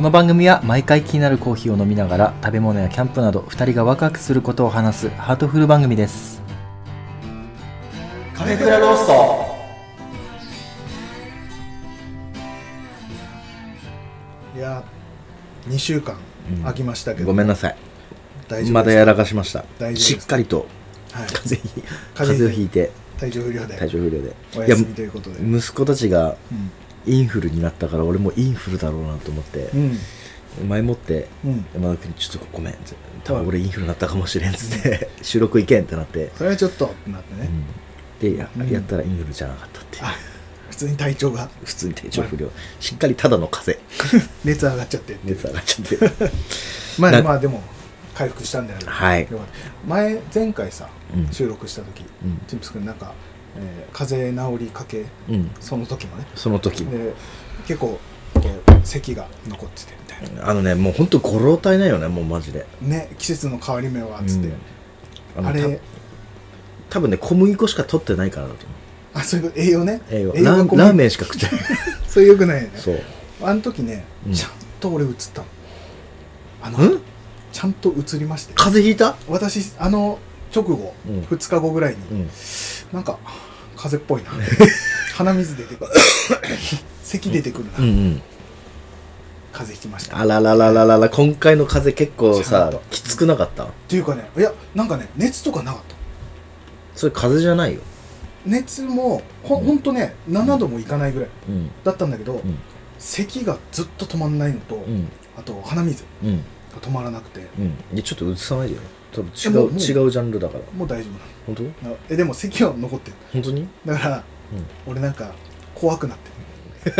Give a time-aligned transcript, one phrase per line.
[0.00, 6.40] この番組は毎回気になるコーヒーを飲みながら食べ物やキャンプなど2人がワクワクすることを話すハートフル番組です。
[8.32, 9.12] カフェクラロースト。
[14.56, 14.82] いや
[15.68, 16.16] 2週間
[16.50, 16.62] うん。
[16.62, 17.76] 空きましたけど、ごめんなさい。
[18.48, 19.66] 大丈夫まだやらかしました。
[19.78, 20.66] 大丈夫でっかりと。
[21.12, 22.90] はい、風邪ひ風邪風邪をひいて。
[23.18, 23.76] 体調不良で。
[23.76, 24.34] 体調不良で。
[24.56, 25.46] おいや休みということで。
[25.46, 26.70] 息子たちがうん
[27.06, 29.98] インフルになったから俺もインフルだろうなと思ってうん。
[30.68, 31.66] 前もってうん。
[31.74, 32.74] 山田君にちょっとごめん
[33.24, 37.48] 多分俺インフルになったかもしれんっつって 収録行けんってなって、それはちょっとってなってね、
[38.22, 38.32] うん。
[38.32, 38.70] でやうん。
[38.70, 40.04] やったらインフルじゃなかったっていう。
[40.04, 40.14] あ
[40.70, 41.48] 普通に体調が。
[41.64, 42.50] 普通に体調不良。
[42.80, 44.28] しっかりただの風邪。
[44.44, 45.16] 熱上がっちゃって。
[45.24, 46.30] 熱上がっちゃって。
[46.98, 47.62] まなあまあでも
[48.14, 48.84] 回復したんだよね。
[48.86, 49.28] はい。
[49.86, 51.32] 前前回さ、うん。
[51.32, 52.40] 収録した時、うん。
[52.46, 53.12] チンプス君なんか、
[53.56, 55.50] えー風邪治りかけうん。
[55.60, 56.26] その時もね。
[56.34, 57.12] その時で
[57.66, 57.98] 結構
[58.34, 60.48] こう咳が残っててみたいな。
[60.48, 62.66] あのねもうほんとご老体なんよねもうマジで。
[62.80, 64.48] ね季節の変わり目はっつって、
[65.36, 65.44] うん。
[65.44, 65.82] のあれた
[66.90, 68.76] 多分ね小麦粉しか取ってないからだと思う。
[69.12, 70.00] あそういう栄養ね？
[70.10, 70.32] 栄養。
[70.32, 71.64] ラーメンしか食ってない。
[72.06, 72.72] それよくないよね。
[72.76, 73.02] そう。
[73.42, 74.32] あの時ね、うん。
[74.32, 75.46] ちゃんと俺映ったの。
[76.62, 77.00] あのん？
[77.52, 78.52] ちゃんと映りまして。
[78.54, 79.16] 風邪ひいた？
[79.28, 80.18] 私あの
[80.54, 81.20] 直後、うん。
[81.22, 82.30] 2日後ぐらいに、うん
[82.92, 83.18] なんか
[83.76, 84.30] 風邪っぽいな。
[85.16, 85.90] 鼻水出てくる。
[87.02, 88.22] 咳出てくるな、うんうん。
[89.52, 90.18] 風邪ひきました。
[90.18, 93.64] あらららららら今回の風邪結構さときつくなかった？
[93.64, 95.94] っていうかねいやなんかね熱とかなかった。
[96.96, 97.80] それ風邪じゃないよ。
[98.46, 99.66] 熱もほ,、うん。
[99.66, 101.70] ほんとね7度もいかないぐらいうん。
[101.84, 102.58] だったんだけど、うん。
[102.98, 105.08] 咳がずっと止まんないのと、うん。
[105.36, 106.36] あと鼻水うん。
[106.38, 106.42] が
[106.80, 107.46] 止まらなくて。
[107.58, 107.76] うん。
[107.94, 108.80] でちょっと映さないでよ
[109.12, 110.60] 多分違う違うジャンルだから。
[110.76, 111.10] もう大丈
[111.46, 111.62] 本当？
[111.62, 113.16] 夫なのえでも咳は残ってる。
[113.32, 113.68] 本当に？
[113.86, 114.92] だからうん。
[114.92, 115.32] 俺なんか
[115.74, 116.96] 怖くなってる。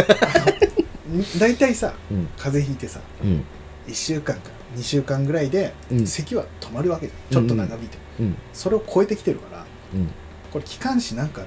[1.40, 2.28] 大体さうん。
[2.36, 3.44] 風邪ひいてさうん。
[3.88, 6.06] 1週間か2週間ぐらいでうん。
[6.06, 7.32] 咳は止まるわけじゃん。
[7.32, 10.08] ちょっと長引いて、うんそれを超えてきてるからうん。
[10.52, 11.44] これ気管支なんか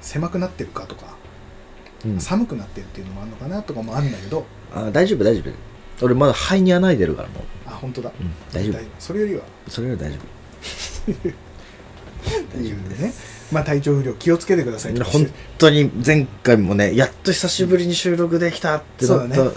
[0.00, 1.16] 狭くなってるかとか、
[2.04, 2.20] うん。
[2.20, 5.52] 寒くなってるっていうのもあるのかなとかもあるんだけどあ大丈夫大丈夫
[6.02, 7.42] 俺まだ肺に穴開いてるからもう。
[7.66, 8.82] あ本当だ、うん大丈夫。
[8.98, 9.42] それよりは。
[9.68, 10.20] それより大丈っ
[12.50, 13.12] ていうね。
[13.50, 14.92] まあ体調不良気をつけてください。
[14.92, 19.34] 夫本当に前回もねやっと久しぶりに収録できたってなった。
[19.34, 19.56] そうだね。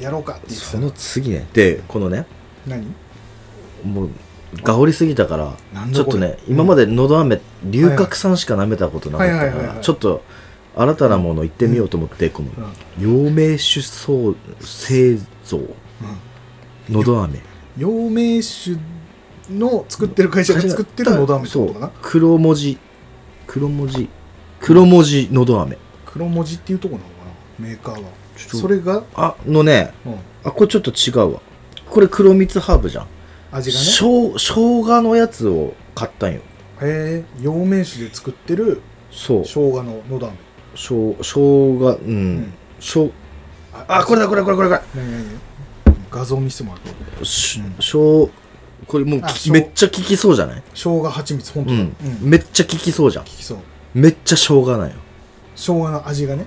[0.00, 1.46] やろうかってその次ね。
[1.52, 2.26] でこのね。
[2.66, 2.86] 何？
[3.84, 4.10] もう
[4.62, 5.56] 香りすぎたから
[5.92, 9.84] ちょっとね今までのど飴龍角散しか舐めたことなかったからはいはいはいはい。
[9.84, 10.22] ちょっと
[10.80, 12.50] 新たなもの行ってみようと思ってこの
[12.98, 13.26] うん。
[13.26, 15.60] 陽明酒創製造
[16.88, 17.40] のど飴。
[17.76, 18.78] 陽明酒
[19.50, 21.90] の作ってる会社が作ってるのど飴そう。
[22.00, 22.78] 黒文字。
[23.48, 24.08] 黒文字。
[24.60, 25.76] 黒文字のど飴。
[26.06, 27.24] 黒文字っていうとこなのか
[27.58, 27.66] な？
[27.68, 28.08] メーカーは。
[28.36, 31.40] それが、あのねうん、あこれちょっと違うわ。
[31.90, 33.06] これ黒蜜ハーブじゃん。
[33.50, 33.84] 味がね？
[33.84, 36.40] しょう生姜のやつを買ったんよ。
[36.80, 38.80] へえ陽明酒で作ってる
[39.10, 39.42] そう。
[39.44, 40.36] 生姜ののど飴
[40.78, 42.52] しょう生姜うん、ん。
[42.78, 43.12] しょう
[43.88, 45.24] あこれだこれこれこれこれ何何？
[46.10, 46.80] 画像見せてもら
[47.20, 47.82] うしうん。
[47.82, 48.30] しょう
[48.86, 49.38] これもうあそう。
[49.38, 50.62] きめっちゃ効きそうじゃない？
[50.72, 53.24] 生姜蜂蜜本当だ、うん、うん、めっちゃ効きそうじゃん。
[53.24, 53.58] 効きそう。
[53.94, 54.94] めっちゃ生姜なんよ、
[55.56, 56.46] 生姜の味がね。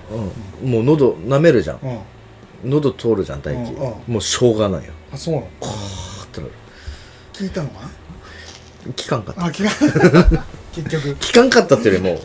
[0.63, 1.79] うん、もう喉舐めるじゃん。
[1.83, 2.69] うん。
[2.71, 4.13] 喉通るじゃん唾液、うんうん。
[4.13, 4.93] もう生姜なんよ。
[5.11, 5.47] あそうなの？
[5.59, 6.53] パーってなる。
[7.33, 7.89] 聞いたのか
[8.85, 9.41] 効かんかった。
[9.41, 11.15] なあ聞か 結局。
[11.15, 12.21] 効かんかったっていうよりも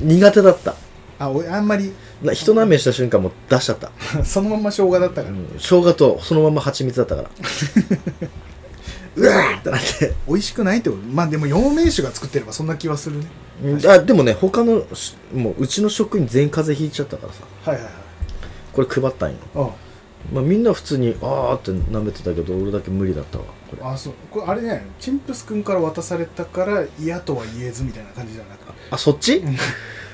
[0.00, 0.74] 苦手だった
[1.18, 1.92] あ俺あんまり。
[2.22, 3.90] な人舐めした瞬間もう出しちゃった、
[4.24, 7.30] そのまんま生姜だったから、うん、生姜とそのまま蜂蜜だったから。
[9.16, 10.12] うわーってなって。
[10.28, 11.02] 美味しくないってこと？
[11.02, 13.26] まあでも陽明酒が作ってればそんな気はするね。
[13.88, 17.40] あでもね他のしもううちの職員全員風邪ひいちゃったからさ。
[17.70, 17.92] はいはいはい。
[18.74, 19.70] これ配ったんよ、あ
[20.34, 23.82] まあ、みんな普通にあーって舐めてたけど俺だけ無理だったわこれ。
[23.82, 24.12] あそう。
[24.30, 28.58] これあれねチンプス君から渡されたから嫌とは言えずみたいな感じじゃなく
[28.90, 29.42] あそっち？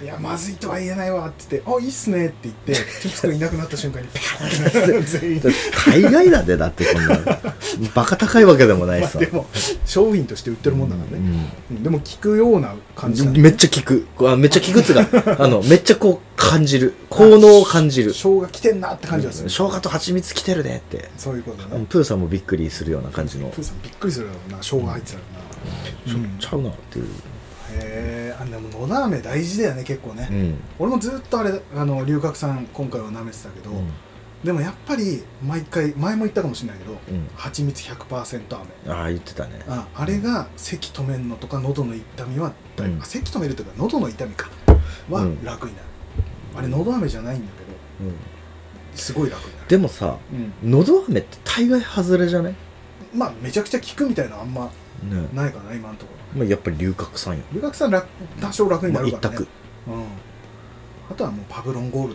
[0.03, 5.57] いやまずいとは言えないわって言って「あいいっすね」って言ってチンプス君いなくなった瞬間にパーンって
[5.87, 7.19] 大概だでだってこんな
[7.95, 9.47] バカ高いわけでもないしさ、まあでも
[9.87, 14.07] 商品として売ってるもんだからね、うんでも聞くような感じうなんんだめっちゃ効く。
[14.29, 16.95] あめっちゃ効くっつうかあのめっちゃこう感じる。
[17.09, 18.13] 効能を感じる。
[18.13, 21.11] 生姜来てんなって感じがする、生姜と蜂蜜来てるねって。
[21.17, 21.77] そういうことだね。
[21.77, 25.23] うんプーさんもびっくりするような感じの、プーさんびっくりするだろうな生姜入ってたら
[26.15, 26.39] な、うん。
[26.39, 27.07] ちゃうなっていう、
[27.75, 30.61] へえあでものだ飴大事だよね結構ね、うん。
[30.79, 33.71] 俺もずっとあれあの龍角散今回は舐めてたけど、
[34.43, 37.29] でもやっぱり毎回前も言ったかもしれないけど、うん。
[37.37, 38.41] 蜂蜜100%
[38.85, 38.93] 飴。
[38.93, 39.61] ああ言ってたね。
[39.69, 43.03] ああれが咳止めるのとか喉の痛みはだいぶ、うん。
[43.03, 44.51] あ咳止めるというか喉の痛みか
[45.09, 45.45] はうん。
[45.45, 45.87] 楽になる、
[46.57, 48.13] あれのど飴じゃないんだけど
[48.95, 49.69] すごい楽になる。
[49.69, 50.19] でもさ
[50.63, 50.71] うん。
[50.71, 52.53] のど飴って大概外れじゃない？
[52.53, 52.59] ね
[53.15, 54.71] まあめちゃくちゃ効くみたいなのあんま
[55.33, 56.39] ないかな今のところ。
[56.41, 57.43] まあやっぱり龍角散よ。
[57.53, 58.07] 留学さん楽
[58.41, 59.49] 多少楽にまあ一なるからね、択。
[59.89, 60.05] うん、
[61.11, 62.15] あとはもうパブロンゴール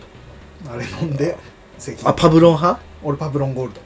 [0.66, 0.72] ド。
[0.72, 1.38] あれ飲んで
[1.78, 2.82] 咳あパブロン派？
[3.04, 3.82] 俺パブロンゴールド。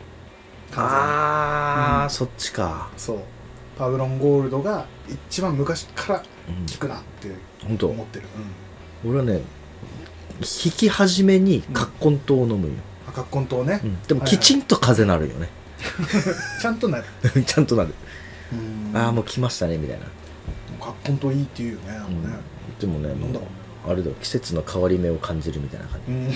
[0.72, 2.10] 完ああ、うん。
[2.10, 2.90] そっちか。
[2.98, 3.26] 全にそう。
[3.78, 6.66] パブロンゴールドが一番昔からうん。
[6.72, 7.30] 効くなって
[7.68, 7.88] 本当？
[7.88, 8.26] 思ってる、
[9.04, 9.42] うん、俺はね
[10.40, 12.74] 引き始めに葛根湯を飲むよ、
[13.08, 14.02] 赤コン糖ね、うん。
[14.02, 15.50] でもきちんと風邪なるよね、
[16.60, 17.04] ちゃんとなる。
[17.46, 17.96] ちゃんとなる、うん
[18.94, 20.06] ああもう来ましたねみたいな、
[20.80, 21.88] 赤コン糖いいっていうよね。
[21.94, 22.04] なん。
[22.04, 22.18] かね、
[22.80, 23.44] でもねもなんだう。
[23.88, 26.12] あれだよ季節の変わり目を感じるみたいな感じ。
[26.12, 26.30] うん、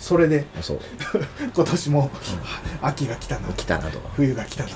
[0.00, 0.80] それであそう。
[1.54, 2.10] 今年も、
[2.80, 3.48] 秋が来たな。
[3.52, 4.00] 来たなと。
[4.14, 4.70] 冬が来たな。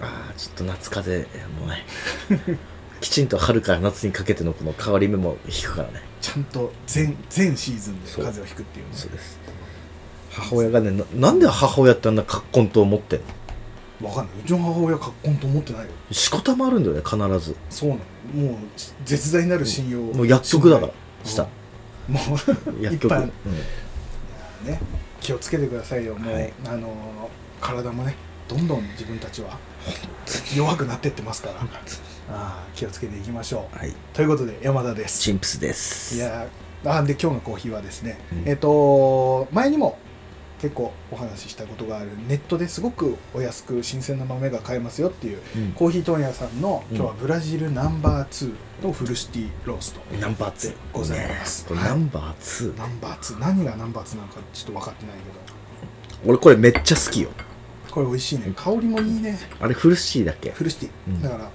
[0.00, 1.84] ああちょっと夏風邪もうね
[3.00, 6.02] きちんと春から夏にかけてのこの変わり目も引くからね。
[6.20, 8.92] ちゃんと全全シーズンで風邪をひくっていうね。
[8.92, 9.38] そうです。
[10.30, 13.24] 母親がねななんで母親ってあんな葛根湯を持ってんの？
[14.02, 14.34] わかんない。
[14.44, 15.88] うちの母親カッコンと思ってないよ。
[16.12, 17.56] しこたまあるんだよね必ず。
[17.70, 18.00] そうなの。
[18.50, 18.56] もう
[19.04, 20.92] 絶大なる信用もう薬局だから
[21.24, 21.42] 信下。
[21.44, 21.48] 頼
[22.08, 23.32] もう薬局、いっぱいある
[24.64, 24.80] うんね
[25.20, 26.14] 気をつけてくださいよ。
[26.14, 26.52] もう、はい。
[26.66, 26.90] あのー
[27.60, 28.14] 体もね
[28.46, 29.58] どんどん自分たちは
[30.56, 31.54] 弱くなってってますから。
[31.60, 31.66] あ
[32.30, 33.78] あ気をつけていきましょう。
[33.78, 33.92] はい。
[34.12, 35.20] ということで山田です。
[35.20, 36.14] チンプスです。
[36.14, 38.48] いやーあで今日のコーヒーはですね、うん。
[38.48, 39.98] えっ、と前にも
[40.60, 42.10] 結構お話ししたことがある。
[42.28, 45.72] ネットですごくお安く新鮮な豆が買えますよっていううん。
[45.72, 46.96] コーヒー問屋さんのうん。
[46.96, 51.88] 今日はブラジルナンバー2のフルシティロースト、ナンバー2でございますこれはい。
[51.90, 57.30] ナンバー2、ナンバー2何がナンバー2なのかちょっと分かってないけ俺これめっちゃ好きよ。
[57.88, 58.52] どこれ美味しいね。
[58.56, 59.38] 香りもいいね。
[59.60, 60.50] あれフルシーだっけ？
[60.50, 61.22] フルシティ、うん。
[61.22, 61.50] だから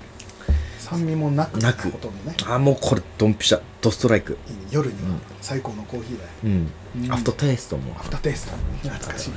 [0.94, 1.90] 酸味もなくなく。
[1.90, 2.38] ほとんどね。
[2.46, 3.62] あもうこれドンピシャ。
[3.82, 4.38] ドストライク。
[4.50, 4.62] いいね。
[4.72, 5.22] 夜にはうん。
[5.42, 6.72] 最高のコーヒーだよ、うん、
[7.04, 7.12] うん。
[7.12, 7.94] アフターテイストも。
[8.00, 8.90] アフターテイスト。
[8.90, 9.32] 懐かしい。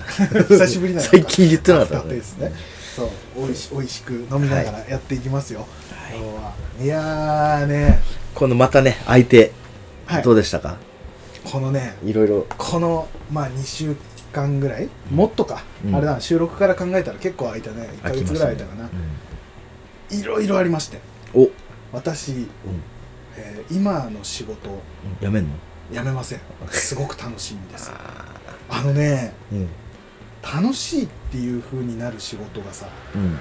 [0.48, 1.08] 久しぶりだよ。
[1.10, 2.52] 最近言ってなかった aftertaste ね。
[2.94, 3.08] そう。
[3.36, 6.18] 美味し美味しく飲みながらやっていきますよ、はい。
[6.18, 8.00] 今日はいやーね。
[8.34, 9.52] このまたね相手
[10.06, 10.22] はい。
[10.22, 10.76] どうでしたか、
[11.44, 12.46] このねい、ろいろ。
[12.56, 13.96] このまあ2週
[14.32, 14.88] 間ぐらい？
[15.10, 15.96] もっとか、うん。
[15.96, 17.88] あれだな収録から考えたら結構空いたね。
[17.96, 18.88] 1ヶ月ぐらい空いたかな、
[20.10, 20.98] いろいろありまして。
[20.98, 21.02] うん
[21.36, 21.50] お、
[21.92, 22.46] 私、うん、
[23.36, 24.82] えー今の仕事を
[25.20, 25.50] やめんの？
[25.92, 26.40] 辞めません。
[26.70, 27.90] すごく楽しみです。
[27.92, 28.34] あ
[28.68, 29.68] あのねうん。
[30.42, 33.32] 楽しいっていう風になる仕事がさうん。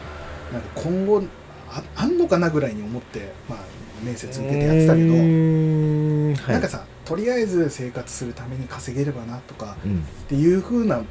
[0.53, 1.24] なんか今後
[1.69, 3.59] ああんのかなぐらいに思って、まあ、
[4.03, 6.51] 面接受けてやってたけど、うーんはい。
[6.53, 10.00] なんかさとりあえず生活するために稼げればなとかうん。
[10.00, 11.03] っていう風な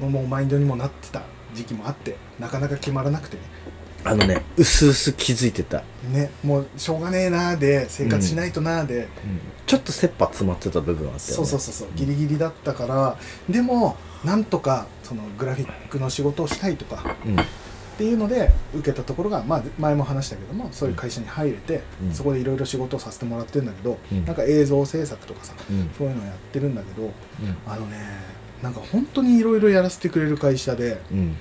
[0.00, 1.22] もうマインドにもなってた
[1.54, 3.42] 時期もあってなかなか決まらなくてね
[4.06, 5.82] あのねうすうす気づいてた、
[6.12, 9.08] ねもうしょうがねえなーで生活しないとなーで、
[9.66, 11.18] ちょっと切羽詰まってた部分あったよね。
[11.18, 13.18] そうそうそうそうギリギリだったから
[13.48, 17.36] でもなんとかそのグラフィックの仕事をしたいとかうん。
[17.38, 22.12] っていうので受けたところが、まあ、前も話したけどもそういう会社に入れて、うん。
[22.12, 24.24] そこでいろいろ仕事をさせてもらってるんだけど、うん。
[24.24, 25.90] なんか映像制作とかさうん。
[25.96, 27.12] そういうのやってるんだけどうん。
[27.66, 27.96] あのね
[28.62, 31.36] なんか本当にいろいろやらせてくれる会社でうん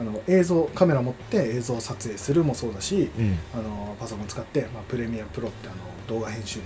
[0.00, 3.38] あの映像カメラ持って映像撮影するもそうだしうん。
[3.52, 5.76] あのパソコン使って、まあ、プレミアプロってあの
[6.08, 6.64] 動画編集の、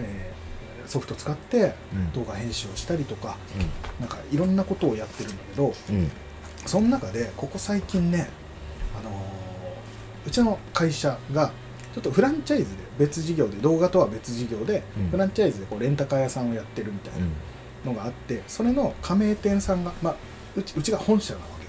[0.00, 0.34] えー
[0.86, 2.12] ソフト使ってうん。
[2.12, 3.36] 動画編集をしたりとか
[4.00, 6.10] なんかいろんなことをやってるんだけどうん。
[6.66, 8.28] その中でここ最近ね、
[9.00, 9.14] あのー
[10.26, 11.52] うちの会社が
[11.94, 15.08] ちょっとフランチャイズで別事業で動画とは別事業で、うん。
[15.10, 17.12] フランチャイズでこうレンタカー屋さんをやってるみたい
[17.84, 20.16] なのがあってそれの加盟店さんが、まあ、
[20.56, 21.63] うちうちが本社なわけ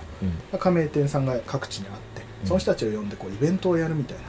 [0.60, 2.48] 加盟店さんが各地にあってうん。
[2.48, 4.24] その人たちを呼んでこうイベントをやるみたいな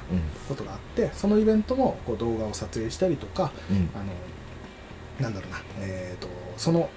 [0.48, 3.90] ことがあってそのイベントもこう動画を撮影したりとかうん。
[3.94, 4.12] あの
[5.20, 6.90] なんだろうな、えー、とその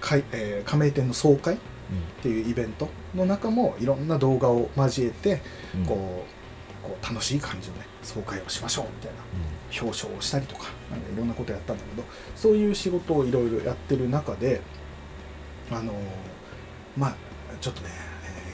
[0.00, 1.58] 会、えー加盟店の総会っ
[2.22, 5.40] ていうイベントの中もいろんな動画を交えて
[5.74, 5.86] うん。
[5.86, 6.36] こう
[6.86, 9.18] こう楽しい感じのね総会をしましょうみたいな
[9.82, 14.60] 表彰をしたりとかなんかいろんなことやったんだけどそういう仕事をいろいろやってる中で
[15.72, 15.92] あの
[16.96, 17.14] まあ
[17.60, 18.05] ちょっとね、えー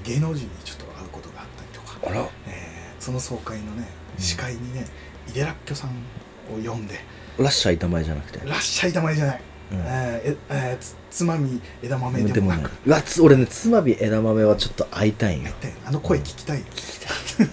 [0.05, 4.23] 芸能人にちょっと会うことがあったりとか、えーその総会のねうん。
[4.23, 4.87] 司会にね、
[5.29, 7.01] 井出らっきょさんを呼んで
[7.39, 9.41] ラッシャー板前じゃなくて「らっしゃいたまえ」じゃない、
[9.73, 9.79] うん。
[9.79, 16.65] えーええーつつまみ枝豆ででもなくうわつ俺ねつまび枝豆はちょっと会いたいんよであの声聞きたいよ。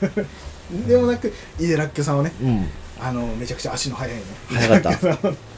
[0.88, 2.70] でもなく井出らっきょさんはねうん。
[3.02, 4.24] あのめちゃくちゃ足の速いね。
[4.50, 5.34] 早かったた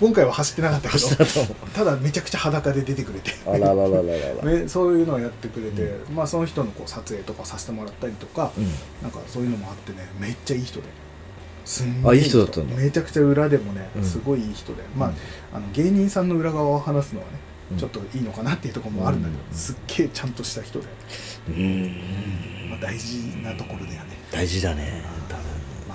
[0.00, 1.06] 今回は走ってなかったけど
[1.74, 3.32] ただめちゃくちゃ裸で出てくれて。
[3.46, 4.44] あらららららら。
[4.62, 8.64] ねそういうのをやってくれて、まあその人のこう撮影とかさせてもらったりとか、うん。
[9.02, 10.86] なんかそういうのもあってねめっちゃいい人で。
[11.64, 12.38] すんあいい人。
[12.38, 12.76] だったんだ。
[12.76, 14.04] めちゃくちゃ裏でもね、うん。
[14.04, 15.12] すごいいい人で、まあ
[15.52, 17.32] あの芸人さんの裏側を話すのはね
[17.78, 19.56] ちょっといいのかなっていうところもあるんだけど、うん。
[19.56, 20.86] すっげえちゃんとした人で、
[21.48, 22.70] うん。
[22.70, 25.04] まあ、大事なところだよね、大事だね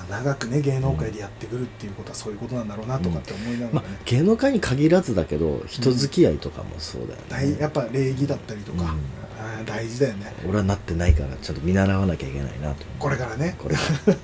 [0.10, 9.66] あ、長くね芸能界でやってくるっていうことはそういうことなんだろうなとかって思いながまあらね、芸能界に限らずだけど人付き合いとかもそうだよね、大やっぱ礼儀だったりとか、うん。
[9.66, 10.34] 大事だよね。
[10.48, 12.86] 俺はなってないからちゃんと見習わなきゃいけないなと。
[12.98, 13.56] これからね。
[13.58, 14.14] これから。
[14.14, 14.16] っ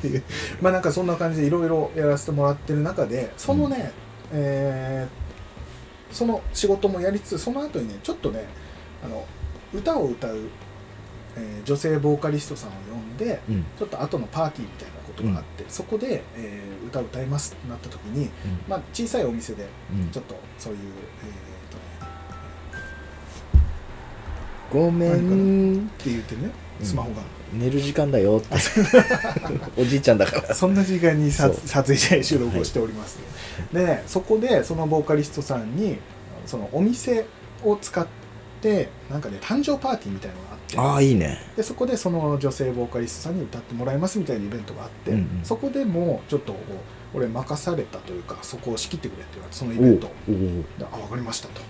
[0.00, 0.22] ていう
[0.60, 3.92] まあなんかそんな感じでいろいろやらせてもらってる中でそのね、
[4.32, 5.28] えー
[6.14, 8.46] その仕事もやりつつその後にねちょっとね
[9.04, 9.26] あの
[9.74, 10.38] 歌を歌う、
[11.36, 13.64] えー女性ボーカリストさんを呼んでうん。
[13.78, 18.30] ちょっと後のパーティーみたいなことがあって、そこで、えー歌を歌いますってなった時に、
[18.66, 20.10] まあ、小さいお店でうん。
[20.10, 20.78] ちょっとそういう、
[21.22, 21.76] えーと
[23.58, 23.64] ね
[24.72, 25.86] ごめん。
[25.86, 26.50] って言ってね
[26.82, 27.22] スマホが、
[27.52, 28.56] 寝る時間だよって。
[29.76, 30.54] おじいちゃんだから。
[30.54, 33.18] そんな時間に撮影じゃ収録をしております、
[33.72, 35.98] でねそこでそのボーカリストさんに
[36.46, 37.26] そのお店
[37.64, 38.06] を使っ
[38.60, 40.78] てなんかね誕生パーティーみたいなのがあって。
[40.78, 41.38] ああいいね。
[41.56, 45.40] でそこでその女性ボーカリストさんに歌ってもらいますみたいなイベントがあって、うんうん。
[45.44, 46.54] そこでもちょっと
[47.14, 50.08] 俺任されたというかそこを仕切ってくれって言われてそのイベント
[50.78, 51.60] であ分かりましたと。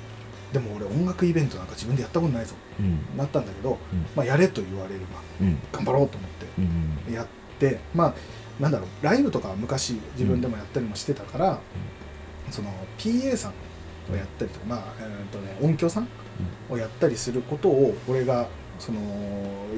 [0.53, 2.55] でも俺音楽イベントなんか自分でやったことないぞ。
[2.81, 3.01] うん。
[3.17, 4.07] なったんだけど、うん。
[4.17, 5.07] まあ、やれと言われれば
[5.41, 5.59] うん。
[5.73, 6.47] 頑張ろうと思って
[7.09, 7.27] うんやっ
[7.59, 8.15] てまあ
[8.61, 11.61] なんだろうライブとかは昔自分でもやったりもしてたから、
[12.51, 13.53] その PA さん
[14.13, 16.09] をやったりとか、まあえーとね、音響さん
[16.71, 19.01] をやったりすることを俺がその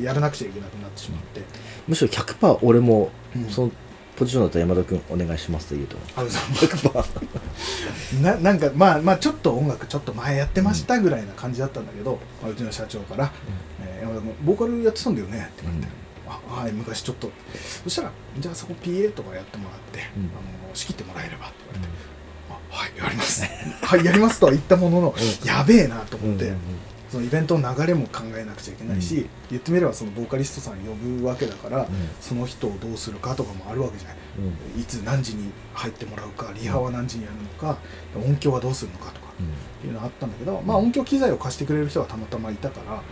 [0.02, 1.42] やらなくちゃいけなくなってしまって、
[1.88, 3.10] むしろ100%俺も
[3.48, 3.70] その
[4.16, 8.58] ポジションだったら山田君お願いしますと言うと思うう100%ななん。
[8.58, 11.86] かまあまあちょっと音楽ちょっと前やってましたぐらいな感じだったん。
[11.86, 13.32] だけど、まあうちの社長から
[13.82, 15.14] 「えー山田君ボーカルやってたん。
[15.14, 15.92] だよね」って言われて。
[16.28, 17.30] あはい昔ちょっと
[17.84, 20.24] そしたらじゃあそこ PA とかやってもらって、うん。
[20.24, 20.26] あ
[20.68, 21.94] の仕切ってもらえればって言われて、
[22.70, 23.44] はいやります。
[23.82, 25.46] はいやりますとは言ったものの、うん。
[25.46, 26.56] やべえなと思って、うん
[27.10, 29.28] そのイベントの流れも考えなくちゃいけないし、うん。
[29.50, 31.86] 言ってみればそのボーカリストさん呼ぶわけだから、うん。
[32.20, 34.16] その人をどうするかとかもあるわけじゃない。
[34.76, 34.80] うん。
[34.80, 37.78] いつ何時に入ってもらうかリハは何時にやるのか、
[38.14, 43.02] 音響はどうするのかとかっていうのがあったんだけど、まあ、音響機材を貸してくれる人がたまたまいたから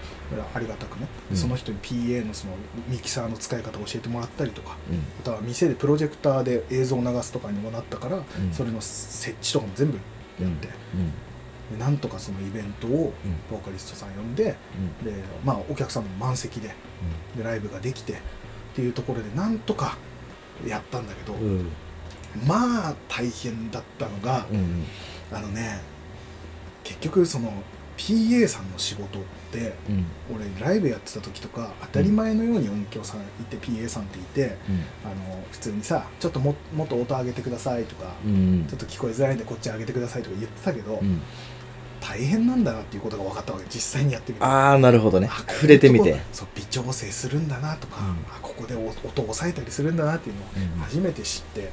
[0.55, 1.37] ありがたくね、うん。
[1.37, 2.53] その人に PA のその
[2.89, 4.99] ミキサーの使い方を教えてもらったりとかうん。
[5.21, 8.25] あとは店でプロジェクターで映像を流すとかにもなったから、ん。
[8.53, 9.97] それの設置とかも全部
[10.41, 11.13] やって、うん。
[11.79, 13.13] でなんとかそのイベントを
[13.51, 14.57] ボーカリストさん呼んでで、
[15.45, 16.75] まあ、お客さんも満席で
[17.37, 18.17] でライブができてっ
[18.75, 19.99] ていうところでなんとか
[20.67, 21.71] やったんだけど、うん。
[22.47, 24.85] まあ大変だったのが、うん。
[25.33, 25.81] あのね
[26.85, 27.53] 結局その
[27.97, 30.07] PA さんの仕事ってうん。
[30.35, 34.57] 俺ライブやってた時とか当たり前のように音響さんいて PA さんっていて
[35.05, 38.67] あの普通にさちょっとももっと音上げてくださいとか、うん。
[38.69, 41.21] ちょっと聞こえづらいんでこっち上げてくださいとか言ってたけど、うん。
[42.01, 44.45] 大変なんだなっていうことが分かったわけ実際にやってみて。
[44.45, 45.29] ああなるほどね。
[45.29, 46.21] あ触れてみて。
[46.33, 48.11] そう微調整するんだなとか、うん。
[48.33, 50.45] あここでお音を抑えたりするんだなっていうのを
[50.77, 50.81] うん。
[50.83, 51.71] 初めて知って、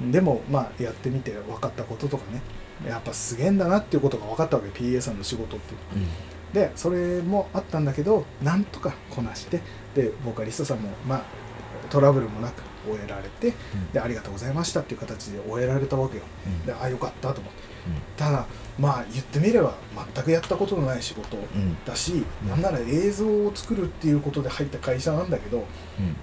[0.00, 0.12] うん。
[0.12, 2.42] でもまあやってみて分かったこととかね
[2.86, 6.10] やっぱすげえんだなっていうことが分かったわけ PA さんの仕事っていうのは。
[6.52, 9.60] でそれもあったんだけどなんとかこなして
[9.94, 11.24] でボーカリストさんもまあ
[11.88, 13.52] トラブルもなく終えられて、
[13.92, 16.24] でありがとうございましたっていう形で終えられたわけよ。
[16.46, 16.66] うん。
[16.66, 17.62] であよかったと思って。
[18.16, 18.46] ただ
[18.78, 19.74] まあ言ってみれば
[20.14, 21.76] 全くやったことのない仕事うん。
[21.84, 25.64] だし、なんなら映像を作るっていうことで入った会社なんだけど、うん。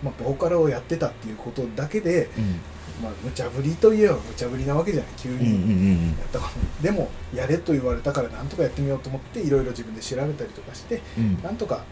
[0.03, 2.59] まあ、ボーカルをやってたっていうことだけで、うん
[3.01, 5.12] まあ、無茶ぶりといえば無茶ぶりなわけじゃない。
[5.18, 11.41] 急うんうんにやったことでもやれと言われたからなんとかやってみようと思っていろいろ自分で調べたりとかしてうん。
[11.41, 11.84] なんとか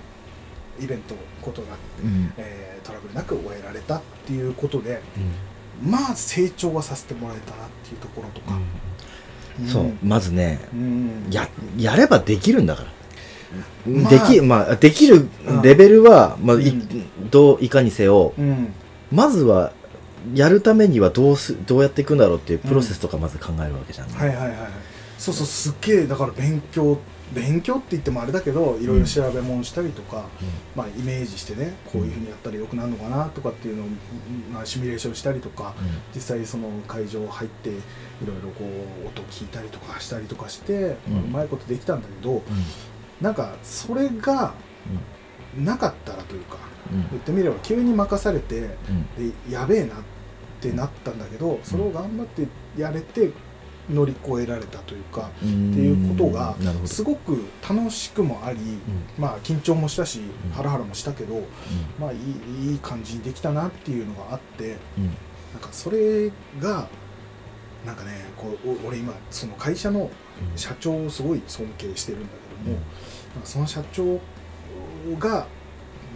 [0.79, 2.33] イベントことなく、うん。
[2.37, 5.01] えートラブルなく終えられたっていうことで
[5.81, 5.91] うん。
[5.91, 8.59] まあ成長はさせてもらえたなっていうところとか、
[9.67, 11.27] そうまずねうん。
[11.31, 11.47] や
[11.77, 14.11] やればできるんだから、まあ。
[14.11, 15.27] できまあできる
[15.63, 17.29] レベルは、まあいうん。
[17.29, 18.73] どういかにせようん。
[19.11, 19.71] まずは
[20.33, 24.55] やるためにはどうすどうやっていくんだろうっていうプロセスとかまず考えるわけじゃん、はいはいはい。
[25.17, 26.99] そうそうすっげえだから勉強
[27.33, 30.25] 勉強って言ってもあれだけどいろいろ調べ物したりとか、
[30.75, 33.87] まあ、イメージしてねこういうふうにやったらよくなるのかなとかっていうのを、
[34.53, 35.73] まあ、シミュレーションしたりとか
[36.15, 37.73] 実際その会場入ってい
[38.25, 38.63] ろいろこ
[39.03, 42.41] う音聞いたりとかしたりとかして、まあうまいことできたんだけど
[43.19, 44.53] なんかそれが
[45.57, 46.57] なかったらというか
[46.91, 48.69] 言ってみれば急に任されてで
[49.49, 49.97] やべえなっ
[50.69, 52.47] てなったんだけどそれを頑張って
[52.77, 53.31] やれて
[53.89, 56.55] 乗り越えられたというかっていうことが
[56.85, 58.59] すごく楽しくもあり、
[59.17, 60.51] まあ緊張もしたしん。
[60.51, 61.41] ハラハラもしたけど、
[61.97, 64.75] まあいいいい感じにできたなっていうのがあって
[65.53, 66.89] なんかそれが
[67.85, 70.11] なんかねこうお俺今その会社の
[70.57, 72.27] 社長をすごい尊敬してるんだ
[72.65, 72.81] けども、
[73.45, 74.19] その社長
[75.17, 75.47] が、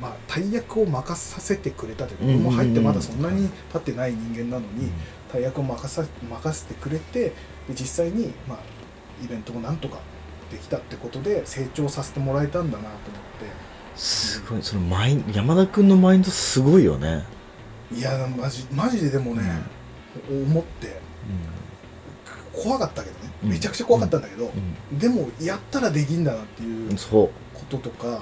[0.02, 4.92] まあ、大役を任させてくれたというか、僕も入ってまだそんなに経ってない人間なのに、
[5.32, 7.34] 大役を任さ任せてくれてで
[7.70, 8.58] 実際に、まあ、
[9.24, 10.00] イベントもなんとか
[10.52, 13.00] できたってことで成長させてもらえたんだなと思っ
[13.40, 13.46] て。
[13.96, 14.64] すごい。
[14.64, 17.24] そのマイン山田君のマインドすごいよね、
[17.94, 19.44] いやマジマジででもね、
[20.30, 21.00] 思って。
[22.54, 23.32] 怖かったけどね。
[23.44, 23.50] うん。
[23.50, 26.90] めちゃくちゃ怖かったんだけど、うでもやったらできんだなっていう。
[26.90, 27.30] うんそう
[27.78, 28.22] こととか、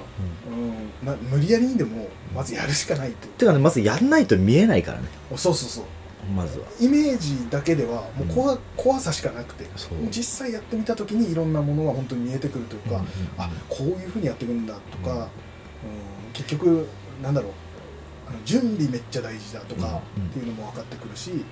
[1.01, 1.07] うん。
[1.07, 3.27] な無理やりにでもまずやるしかないと。
[3.27, 5.07] てかねまずやんないと見えないからね。
[5.35, 5.85] そうそうそう。
[6.35, 6.65] まずは。
[6.79, 9.65] イメージだけではもう怖,、怖さしかなくて。
[10.11, 15.19] 実際やってみた時にいろんなものが本当に見えてくるというか、うんうんあこういうふうにやっていくんだとか、うん。
[15.19, 15.27] うん
[16.33, 16.87] 結局
[17.23, 17.51] なんだろう
[18.29, 21.43] あの準備めっちゃ大事だとかうんっていうのも分かってくるし、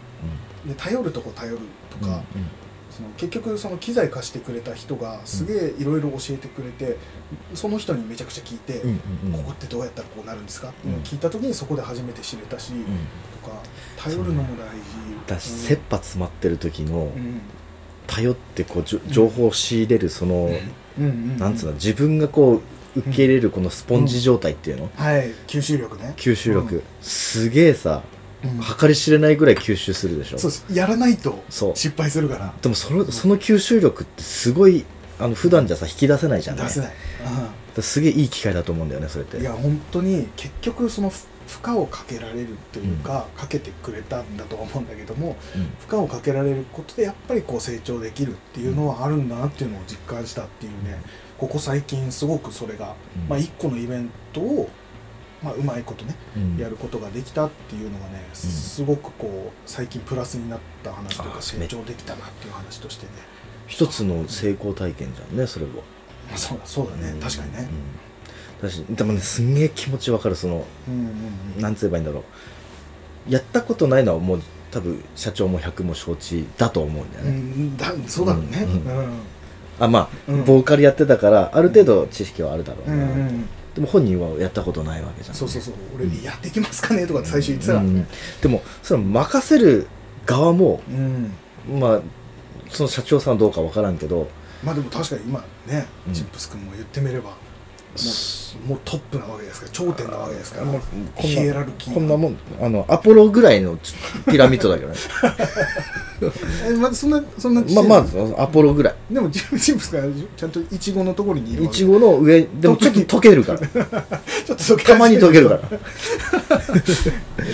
[0.65, 2.21] で頼るとこ頼るとか、
[2.97, 6.97] その結局その機材貸してくれた人がすげえいろいろ教えてくれて、
[7.53, 12.83] その人にめちゃくちゃ聞いて、ここってどうやったらこうなるんですかっていうのを聞いた時にそこで初めて知れたし、うん
[13.43, 13.61] とか
[13.97, 17.41] 頼るのも大事だし、うん切羽詰まってる時のうん。
[18.07, 20.49] 頼ってこう情報を仕入れるその、
[21.37, 22.61] なんつうの自分がこ
[22.95, 25.31] う受け入れるこのスポンジ状態っていうの、はい。
[25.45, 26.13] 吸収力ね。
[26.15, 28.16] 吸収力、すげえさうん
[28.79, 30.37] 計り知れないぐらい吸収するでしょ。
[30.37, 30.65] そうです。
[30.71, 32.53] やらないと失敗するから。
[32.61, 34.85] でもそのその吸収力ってすごい
[35.19, 39.37] あの普段じゃさ引き出せないじゃんね出せない、だからすげえいい機会だと思うんだよねそれって。
[39.37, 45.63] うんいや本当に結局その負負荷をかけられるというか、かけてくれたんだとは思うんだけどもうん。
[45.87, 50.99] 負荷をかけられることでやっぱりこう成長できるっていうのはあるんだなっていうのを実感したっていうね。
[51.37, 53.29] ここ最近すごくそれが、うん。
[53.29, 54.69] まあ、一個のイベントを、
[55.43, 56.57] まあ、うまいことねうん。
[56.57, 63.11] やることができたっていうのがねすごくこう最近プラスになった話とか成長できたなっていう話としてね。
[63.67, 65.71] 一つの成功体験じゃんねそれは、
[66.29, 67.09] まあそうだそうだね。
[67.11, 67.19] うん。
[67.19, 67.69] 確かにね。
[68.89, 71.09] でもねすんげえ気持ちわかるそのうんうん
[71.57, 71.61] うん。
[71.61, 72.23] なんつえばいいんだろ
[73.29, 73.31] う。
[73.31, 78.63] やったことないのはもう多分社長も100も承知だと思うんだようね、んだそうだろうね。
[78.63, 78.97] うん。
[78.97, 79.09] うん。
[79.79, 80.45] あまあ、うん。
[80.45, 85.35] ボーカルやってたからある程度知識はあるだろうな、うんうんでも本人はやったことないわけじゃん。
[85.35, 85.73] そうそうそう。
[85.95, 86.23] 俺うん。
[86.23, 88.07] やってきますかねとかって最初言ってたからねうん
[88.41, 89.87] でもその任せる
[90.25, 91.31] 側もうん。
[91.79, 92.01] まあ
[92.69, 94.27] その社長さんはどうかわからんけど。
[94.63, 96.13] まあでも確かに今ねうん。
[96.13, 97.35] チップス君も言ってみれば
[98.67, 100.81] もうトップなわけですから頂点なわけですからもう
[101.15, 103.77] こんヒエラルキーなこんなもんあのアポロぐらいの
[104.29, 104.97] ピラミッドだけどね。
[106.67, 108.95] えまだそんなそんなまあまあアポロぐらい。
[109.11, 111.73] でもチップス君ちゃんとイチゴのところにいるわけ。
[111.73, 113.59] いちごの上でもちょっと溶けるから。
[113.63, 115.61] ちょっとそたまに溶けるから。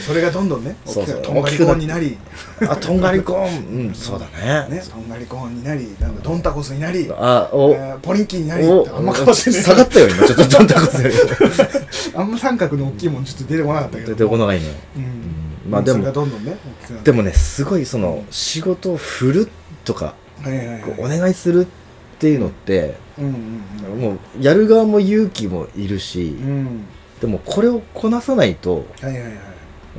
[0.06, 2.17] それがどんどんねそうそうりコーンになり。
[2.62, 4.26] あとんがりコーンうんそうだ
[4.69, 4.78] ね。
[4.78, 7.72] ねとんがりコーンになりなんだドンタコスになりあお。
[7.72, 9.63] えーポリンキーになりおあんまかもしれない。
[9.63, 10.99] 下がったよ今ちょっとちょっと高さ
[12.15, 16.57] あんま三角の大きいもんちょっと出てこなかったけど出てこないねうんまあでもどんどんね
[17.03, 19.47] でもねすごいその仕事を振る
[19.86, 21.67] とかはいはいはいお願いするっ
[22.19, 26.83] ていうのってうんうんうんもうやる側も勇気もいるしうん
[27.21, 29.33] でもこれをこなさないとはいはいはい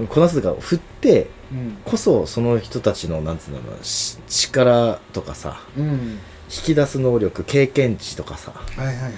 [0.09, 6.19] こなすというか振ってうんこそその人たちのなんつうんだろし力とかさうん
[6.51, 9.13] 引き出す能力経験値とかさはいはいはい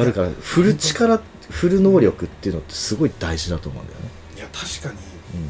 [0.00, 4.08] あるから振る力振る能力っていうのってすごい大事だと思うんだよね。
[4.36, 5.40] いや確かに。
[5.40, 5.46] うん。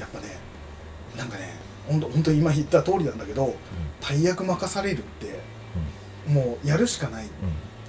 [0.00, 0.36] やっぱね
[1.16, 1.54] なんかね
[1.86, 3.54] ほんと本当に今言った通りなんだけど
[4.00, 5.40] 大役任されるって
[6.28, 7.26] もうやるしかない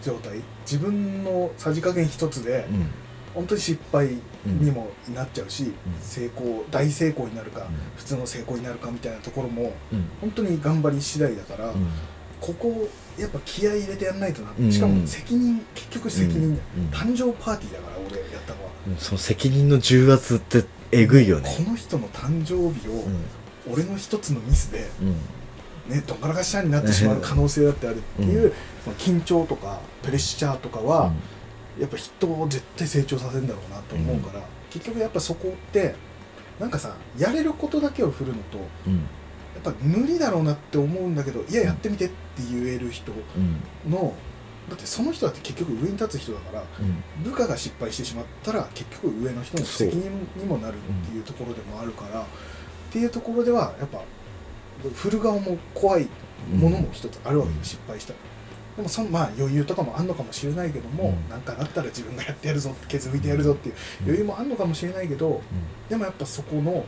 [0.02, 0.42] 状態。
[0.66, 2.76] 自分のさじ加減一つでうん。
[2.76, 2.88] うん
[3.34, 4.10] 本当に失敗
[4.46, 5.74] にもなっちゃうし、ん。
[6.00, 7.68] 成功大成功になるか、うん。
[7.98, 10.08] 普通の成功になるかみたいなところもうん。
[10.22, 11.88] 本当に頑張り次第だから、うん。
[12.40, 14.72] ここやっぱ気合い入れてやんないとな、うん。
[14.72, 16.86] しかも責任結局責任うん。
[16.92, 18.98] 誕生パーティーだから俺やったのは、うん。
[18.98, 21.54] その責任の重圧ってえぐいよね。
[21.58, 23.24] この人の誕生日をうん。
[23.72, 25.16] 俺の一つのミスでうん。
[25.94, 31.14] ねどんがらがしゃになってしまう可能性だってあるっていう、その緊張とかプレッシャーとかは、
[31.80, 35.96] やっぱ人を絶対成長させるんだろうなと思うから、結局やっぱそこって
[36.60, 38.60] なんかさやれることだけを振るのと
[39.64, 42.16] ぱ無理だろうなって思うんだけどいややってみてって
[42.52, 43.92] 言える人うん。
[43.92, 44.14] の
[44.70, 47.24] だってその人だって結局上に立つ人だからうん。
[47.24, 52.26] 部下が失敗してしまったら結局上の人の責任にもなるっていうところでもあるから、っ
[52.92, 54.02] ていうところではやっぱ
[54.94, 56.08] 振る側も怖い
[56.54, 58.20] ものも一つあるわけで、うん失敗したら。
[58.78, 61.30] でもそのまあ余裕とかもあんのかもしれないけども、うん。
[61.30, 65.42] なんかなったら自分がやってやるぞケツ拭いてやるぞっていう余裕もあんのかもしれないけど、
[65.90, 66.86] でもやっぱそこの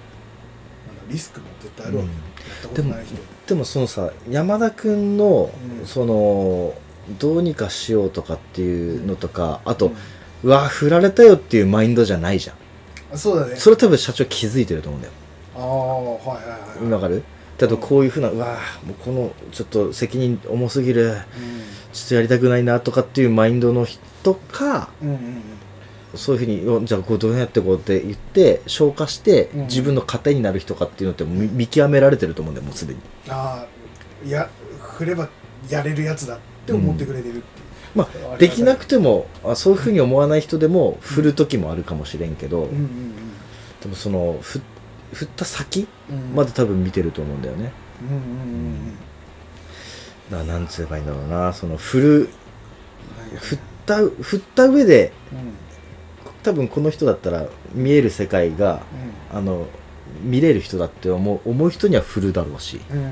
[1.10, 2.10] リスクも絶対あるわけ。
[2.10, 2.20] よ、うん。
[2.20, 3.16] やったことない人。
[3.48, 5.86] でもそのさ山田君の、うん。
[5.86, 6.74] その
[7.20, 9.96] どうにかしようとかっていうのとかあと、ううん
[10.46, 12.56] わ振られたよっていうマインドじゃないじゃん。
[13.14, 13.56] あそうだね。
[13.56, 15.14] それ多分社長気づいてると思うんだよ。
[15.56, 16.44] ああはいは
[16.80, 17.24] いはいわかる
[17.58, 21.16] だとこういうふうな、うわもうこのちょっと責任重すぎる。
[21.94, 25.42] ちょっとやりたくないなとかっていうマインドの人かうんうんうんうん
[26.18, 29.62] そういうふうにおじゃあこうどうやってこうって言って消化してうん。
[29.68, 33.00] 自分の糧になる人かっていうのって見見極められてると思うんだよもうすでに。
[33.30, 34.50] ああや
[34.80, 35.30] 振れば
[35.70, 37.44] やれるやつだって思ってくれてるっていう、
[37.96, 43.14] まあできなくてもあそういうふうに思わない人でも振る時もあるかもしれんけど、うんうん
[43.82, 44.62] でもその振
[45.14, 45.88] 振った先
[46.34, 47.72] まで多分見てると思うんだよね。
[48.02, 48.96] うんうんうん
[50.32, 52.30] だからなんつえばいいんだろうなその振る
[53.32, 55.54] うん振った振った上でうん
[56.46, 58.84] 多分この人だったら見える世界が
[59.34, 59.66] あの
[60.22, 62.80] 見れる人だって思う思う人には振るだろうし。
[62.90, 63.12] うんうんうん。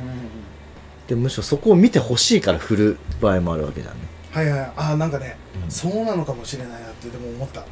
[1.08, 4.02] でむしろそこを見てほしいから振る場合もあるわけじゃんね。
[4.32, 4.60] はいはい。
[4.60, 5.72] ああなんかね、うん。
[5.72, 7.66] そうなのかもしれないなってでも思った。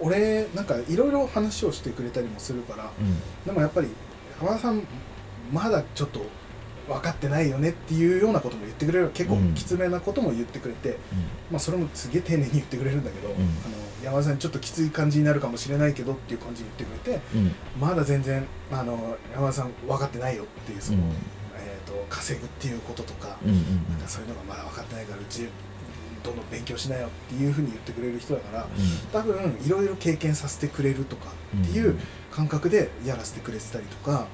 [0.00, 2.90] 俺なんかいろいろ話をしてくれたりもするから
[3.44, 3.88] でもやっぱり
[4.38, 4.82] 浜田さん
[5.52, 6.20] まだちょっと
[6.88, 9.10] 分かってないよねっていうようなことも言ってくれる。
[9.10, 9.54] 結構うん。
[9.54, 10.98] きつめなことも言ってくれて、
[11.50, 13.32] まあそれもすげえ丁寧に言ってくれるんだけど、ん。
[13.32, 13.44] あの
[14.02, 17.40] 山田さんちょっときつい感じになるかもしれないけどっていう感じに言ってくれてうん。
[17.46, 21.04] うんまだ全然あの山田さん分かってないよっていうその、うん。
[21.56, 23.56] えー、と稼ぐっていうこととか、うんうん
[23.90, 25.48] なんかそういうのがまだ分かってないからうち
[26.22, 28.66] どんどん勉強しなよっていうふうに言ってくれる人だから
[29.12, 31.30] 多分いろいろ経験させてくれるとか
[31.62, 31.98] っていう
[32.30, 34.26] 感覚でやらせてくれてたりとか,、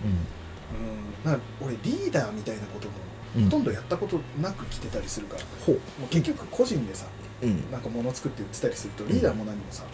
[0.74, 2.94] うん、だから俺リーダーみたいなことも
[3.36, 5.74] うんほとんどやったことなく来てたりするから、ほう。
[6.00, 7.04] もう結局個人でさ
[7.42, 7.70] うん。
[7.70, 9.84] なんか物作って売ってたりするとリーダーも何もさ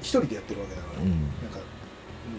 [0.00, 1.10] 一人でやってるわけだから、うん。
[1.10, 1.18] なん
[1.50, 1.58] か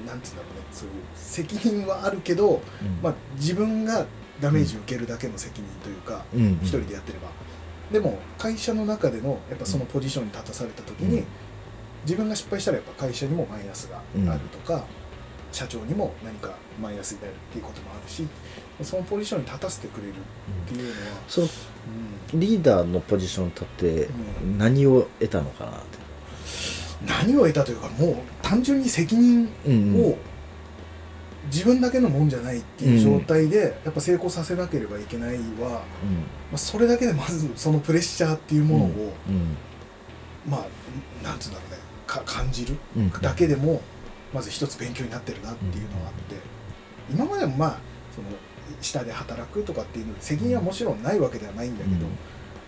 [0.08, 2.62] なんつうんだろうねそういう責任はあるけど、
[3.02, 4.06] まあ、自分が
[4.41, 6.60] ダメージを受けるだけの責任というか、うん。
[6.62, 7.30] 一人でやってれば。
[7.91, 11.26] でも会社の中でのやっぱそのポジションに立たされた時に、うん。
[12.04, 14.86] 自分が失敗したらやっぱ会社にもマイナスがあるとか、
[15.52, 18.28] 社長にも何かマイナスになるっていうこともあるし
[18.84, 20.16] そのポジションに立たせてくれるっ
[20.68, 20.96] ていうのは、
[21.28, 21.48] その
[22.34, 22.40] うん。
[22.40, 24.10] リーダーのポジションに立って
[24.44, 24.58] うん。
[24.58, 26.06] 何を得たのかなって。
[27.08, 30.18] 何を得たというかもう単純に責任うんを
[31.52, 35.84] 自分だけのもんじゃないっていう状態でやっぱ成功させなければいけないは、
[36.52, 38.88] まあ、それだけでまずそのプレッシャーっていうものを、
[39.30, 39.56] うん。
[40.50, 41.78] まあなんつうんだろうね。
[42.08, 43.12] か感じるうん。
[43.12, 43.82] だけでも
[44.34, 46.36] まず一つ勉強になってるなっていうのがあって。
[47.12, 47.78] 今までもまあ
[48.16, 48.28] その
[48.82, 52.06] 下で働くとかっていう責任はもちろんないわけではないんだけど、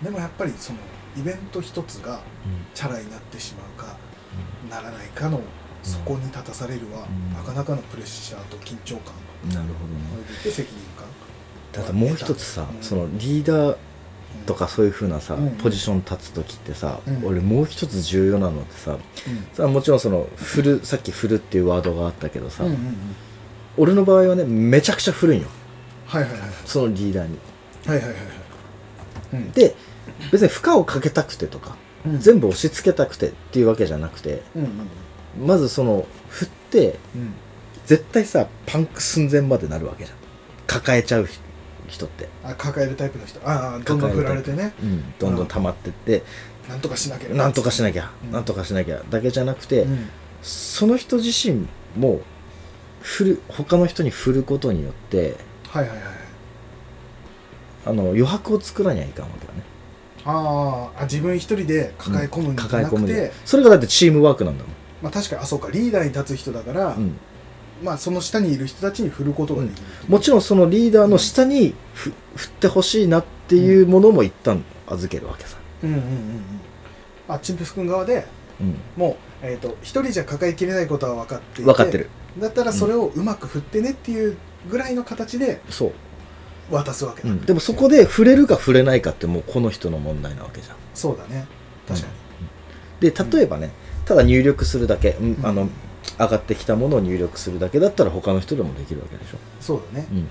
[0.03, 0.79] でもやっぱりその
[1.17, 2.21] イベント一つが
[2.73, 3.97] チャラになってしまうか
[4.69, 5.41] ならないかの
[5.83, 7.33] そこに立たされるは、うん。
[7.33, 9.13] なかなかのプレッシャーと緊張感
[9.49, 10.27] なるほどね。
[10.31, 11.07] それで責任感
[11.71, 12.83] ただもう一つさうん。
[12.83, 13.77] そのリーダー
[14.45, 15.49] とかそういうふうなさうん。
[15.51, 17.25] ポジション立つ時ってさうん。
[17.25, 18.97] 俺もう一つ重要なのってさ
[19.57, 19.73] うん。
[19.73, 22.95] もちろんその振るさっき振るっていうワードがあったけどさうんうんうん。
[23.77, 25.47] 俺の場合はねめちゃくちゃ振るんよ
[26.08, 27.38] はいはいはいそのリーダーに。
[27.86, 28.24] はいはいはいはい。
[29.34, 29.52] うん。
[29.52, 29.76] で
[30.32, 32.20] 別に負荷をかけたくてとかうん。
[32.20, 34.65] 全部押し付けたくてっていうわけじゃなくてうんう
[35.43, 37.34] んまずその振ってうん。
[37.86, 40.17] 絶対さパンク寸前までなるわけじゃん。
[40.65, 41.48] 抱えちゃう人
[41.88, 43.39] 人って、あ抱えるタイプの人。
[43.48, 44.74] ああどんどん振られてね。
[44.82, 46.24] うん、どんどん溜まってって。
[46.67, 47.38] なんとかしなければ。
[47.38, 48.32] なんとかしなきゃ、うん。
[48.32, 49.02] なんとかしなきゃ。
[49.10, 50.10] だけじゃなくて、うん。
[50.41, 52.22] その人自身も
[53.02, 55.38] 振る他の人に振ることによって
[55.78, 56.08] はいはいはい。
[57.86, 59.63] あの余白を作らにはいかんわけだね。
[60.26, 65.42] あーあ自分一人で抱え込むんじゃなくて、抱え込むでそれがだってチームワークなんだもん、まあ確かに。
[65.42, 65.70] あそうか。
[65.72, 67.18] リーダーに立つ人だから、うん、
[67.84, 76.42] まあその下にいる人たちに振ることができる、もちろんそのリーダーの下にふ振ってほしいなっていうものも一旦預けるわけさ、うんうんうんうん。
[77.30, 78.26] あチンプス君側で
[78.60, 82.10] うん、もう、えー、と一人じゃ抱えきれないことは分かっていて分かってる。
[82.40, 84.36] だったらそれをうまく振ってねっていう
[84.69, 85.88] ぐらいの形でそ
[86.71, 90.75] う、渡すわけだ、うん、でもそこで触れるか触れないかってもうこの人の問題なわけじゃん。
[90.93, 91.47] そうだね。
[91.88, 92.08] 確か
[92.99, 93.71] で例えばね
[94.06, 95.45] ただ入力するだけ、うんうん。
[95.45, 95.69] あの
[96.19, 100.08] 上がってきたものを入力するだけだったら他の人でもできるわけでしょ、にそうだね。
[100.12, 100.27] うん、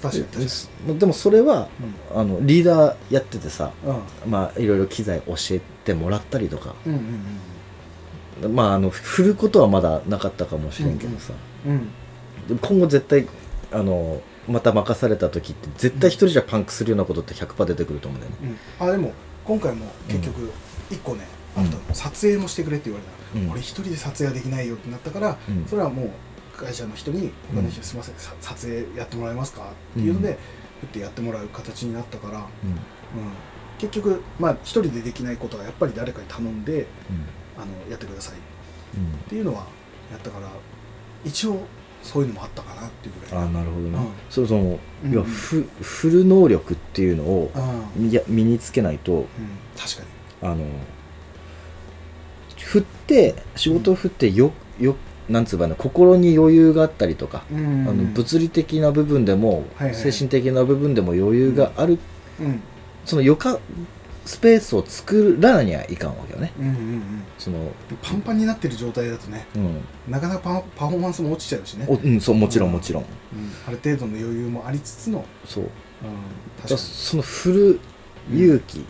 [0.00, 0.44] 確かに確か
[0.86, 0.94] に。
[0.94, 1.68] ででもそれは
[2.12, 2.20] うん。
[2.20, 4.30] あのリーダーやっててさうん。
[4.30, 6.74] まあいろいろ機材教えてもらったりとか。
[6.86, 7.00] うんうん
[8.54, 11.34] まああの振ることはまだなかったかもしれんけどさ、
[11.66, 11.92] うん
[12.48, 12.58] うん。
[12.58, 13.26] 今後絶対
[13.72, 18.88] あのまた任された時って絶対一人じゃパンクするようなことって100%出てくると思うんだよね、うん。
[18.88, 19.12] あでも
[19.44, 20.50] 今回も結局
[20.90, 23.50] 一個ね、あったの撮影もしてくれって言われたら、うん。
[23.52, 25.64] 俺一人で撮影はできないよってなったから、うん。
[25.66, 26.10] それはもう
[26.56, 30.38] 会社の人に「他の人すいませんさ撮影やってもらえますか?」っていうので、
[30.80, 32.46] 振ってやってもらう形になったから、うん、
[33.78, 36.86] 結局まあ一人でできないことはやっぱり誰かに頼んで
[37.56, 39.66] あのやってくださいっていうのは
[40.10, 40.48] やったから
[41.24, 41.66] 一応
[42.02, 43.44] そういうのもあったかなっていうぐらい。
[43.44, 44.08] あなるほどね、うん。
[44.28, 45.12] そもそも、うん。
[45.12, 47.50] 要はふ振る能力っていうのを
[48.26, 49.26] 身につけないとうん、
[49.76, 50.50] 確かに。
[50.50, 50.64] あの
[52.58, 54.96] 振って仕事を振ってよよ
[55.28, 57.86] なんつうばね心に余裕があったりとか、うん。
[57.88, 59.94] あの物理的な部分でも、はいはい。
[59.94, 61.98] 精神的な部分でも余裕がある、
[62.40, 62.62] うん。
[63.04, 63.58] その余暇
[64.24, 66.52] スペースを作らなにはいかんわけよね。
[66.58, 67.02] うんうんうん。
[67.38, 69.46] そのパンパンになってる状態だとね。
[69.56, 69.80] うん。
[70.08, 73.02] なかなかパパフォーマンスも落ちちゃうしね、おうんそうもちろうんんもちろん。
[73.02, 73.08] うん。
[73.66, 75.64] ある程度の余裕もありつつの、そう。
[75.64, 77.80] うん、だ確かその振る
[78.32, 78.84] 勇気、に、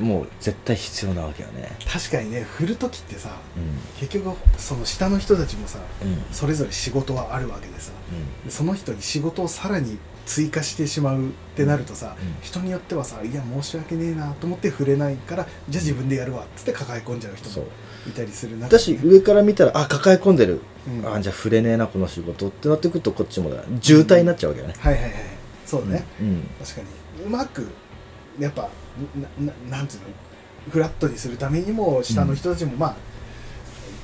[0.00, 1.70] うん、もう絶対必要なわけよね。
[1.90, 6.22] 確かにね振る時ってさう結局その下の人たちもさんうん。
[6.30, 7.92] それぞれ仕事はあるわけでさ。
[8.44, 12.36] でその人に仕事をさらに追加してしまうってなるとさ、うん。
[12.42, 17.66] 人によってはさいや申し訳ねえなと思って触れないからじゃあ自分でやるわっつって抱え込んじゃう人も
[18.06, 21.14] いたりする中だし上から見たらあ抱え込んでる、うん。
[21.14, 25.12] あじゃあ触れねえなこの仕事ってなってくるとこっちもだ渋滞になっちゃうわけよね、はいはいはい
[25.64, 26.42] そうね、うん。
[26.60, 26.80] 確か
[27.18, 27.24] に。
[27.26, 27.66] うまく
[28.38, 28.68] やっぱ
[29.38, 30.06] なななんていうの？
[30.70, 32.96] フラットにするためにも下の人たちもまあ、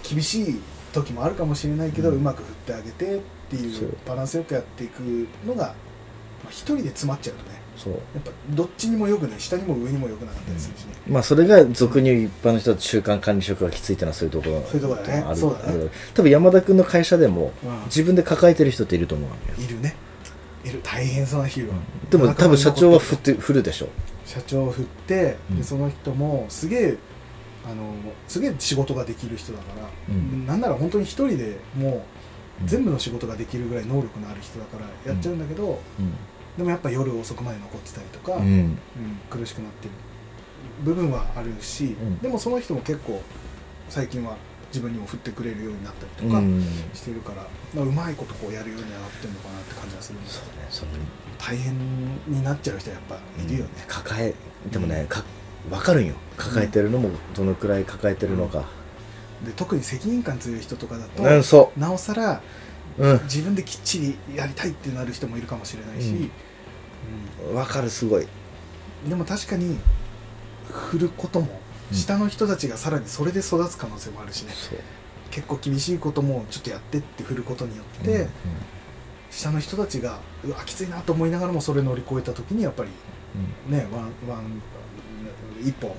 [0.08, 0.60] 厳しい
[0.92, 3.96] 時もあるかもしれないけど、ううんまく振ってあげてっていう。
[4.06, 5.00] バランスよくやっていく
[5.44, 5.74] のが、
[6.44, 7.92] まあ、一人で詰まっちゃうとねそう。
[7.94, 14.62] やっぱどっちにもよくない下にも上にもよくなかったりするしね、まあそれが俗に言う一般の人は中間管理職がきついっていうのはそういうところ。
[14.62, 15.24] そういうところだね。
[15.26, 15.88] あるそうだね。
[16.14, 17.84] 多分山田君の会社でもうん。
[17.86, 19.96] 自分で抱えてる人っていると思ういるね。
[20.64, 20.80] いる。
[20.82, 21.68] 大変そうな日は、
[22.10, 23.88] でも多分社長は振ふって振るでしょ。
[24.26, 25.58] 社長を振って、うん。
[25.58, 26.96] でその人もすげえ
[27.64, 27.94] あの
[28.28, 30.46] すげえ仕事ができる人だから、うん。
[30.46, 31.96] なんなら本当に一人でもうん。
[31.96, 35.80] う全部の仕事ができるぐらい能力のある人だからやっちゃうんだけど、
[36.56, 38.78] でもやっぱ夜遅くまで残ってたりとか、うん、うんうん
[39.30, 39.94] 苦しくなってる
[40.84, 42.18] 部分はあるし、ん。
[42.18, 43.22] でもその人も結構
[43.88, 44.36] 最近は
[44.68, 46.62] 自分にも振ってくれるようになったりとかうん。
[46.94, 50.66] してるから、まあ、うまいことこうやるようにはなってるのかなって感じがするんですそうね。
[50.70, 50.90] その
[51.38, 51.74] 大変
[52.28, 54.34] になっちゃう人はやっぱいるよね、抱え
[54.70, 55.24] でもねか
[55.68, 56.14] 分かるんよ。
[56.36, 58.64] 抱えてるのもどのくらい抱えてるのか。
[59.44, 61.22] で特に責任感強い人とかだと、
[61.76, 62.40] なおさら
[62.98, 63.20] ううん。
[63.24, 66.30] 自分できっちりやりたいってなる人もいるかもしれないし、
[67.52, 68.22] 分かるすごい。
[68.24, 68.28] うん
[69.08, 69.78] でも確かに
[70.70, 74.52] 振ることもうん下の人たちがさらにそれで育つ可能性もあるしね、
[75.32, 78.28] 結構厳しいこともちょっとやってって振ることによって、うんうん
[79.32, 82.90] 下の人たちがうわきついなと思いながらもそれ乗り越えた時にやっぱり
[83.66, 84.62] ねワンワン
[85.66, 85.94] 一歩うん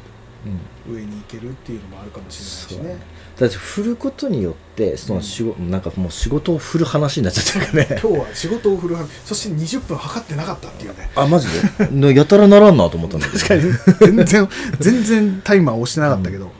[0.89, 3.06] 上に行けるっていうのもあるかもしれないしね。
[3.39, 7.99] だって振ることによってその仕事、なんかもう仕事を振る話になっちゃってるからね。
[8.03, 11.10] 今日は仕事を振るはそして20分測ってなかったっていうね。
[11.15, 11.47] あマジ
[11.79, 11.88] で？
[11.89, 13.39] ねやたらならんなと思ったんだけど。
[13.39, 14.15] 確かに。
[14.15, 16.51] 全然全然タイマー押してなかったけど、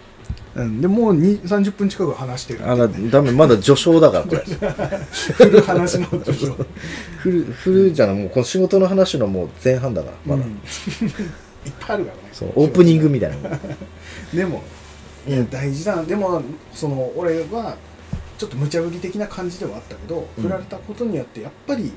[0.56, 0.82] うん。
[0.82, 3.10] でもう2 30分近く話してるってね。
[3.10, 4.44] ダメまだ序章だからこれ。
[5.12, 6.56] 振る話の序章。
[7.20, 10.60] 振る振るじゃないもうこの仕事の話のもう前半だからまだ、うん
[11.66, 12.24] いっぱいあるからね。
[12.32, 13.60] そうオープニングみたいな。
[14.34, 14.64] でも
[15.28, 16.04] いや大事だな。
[16.04, 16.42] でも
[16.74, 17.78] その俺は
[18.38, 20.44] ちょっと無茶ぶり的な感じではあったけど、うん。
[20.44, 21.94] 振られたことによってやっぱり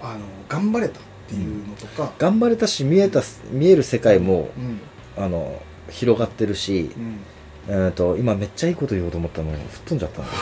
[0.00, 4.80] あの頑張れたっていうのとか、頑張れたし見えた見える世界もうん。
[5.22, 7.18] あの広がってるし、うん。
[7.68, 10.32] えー、と今めっちゃいいこと言おうと思ったのに吹っ飛んじゃったんだ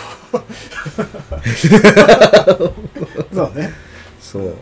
[2.64, 2.74] よ
[3.35, 3.70] そうね。
[4.20, 4.57] そう。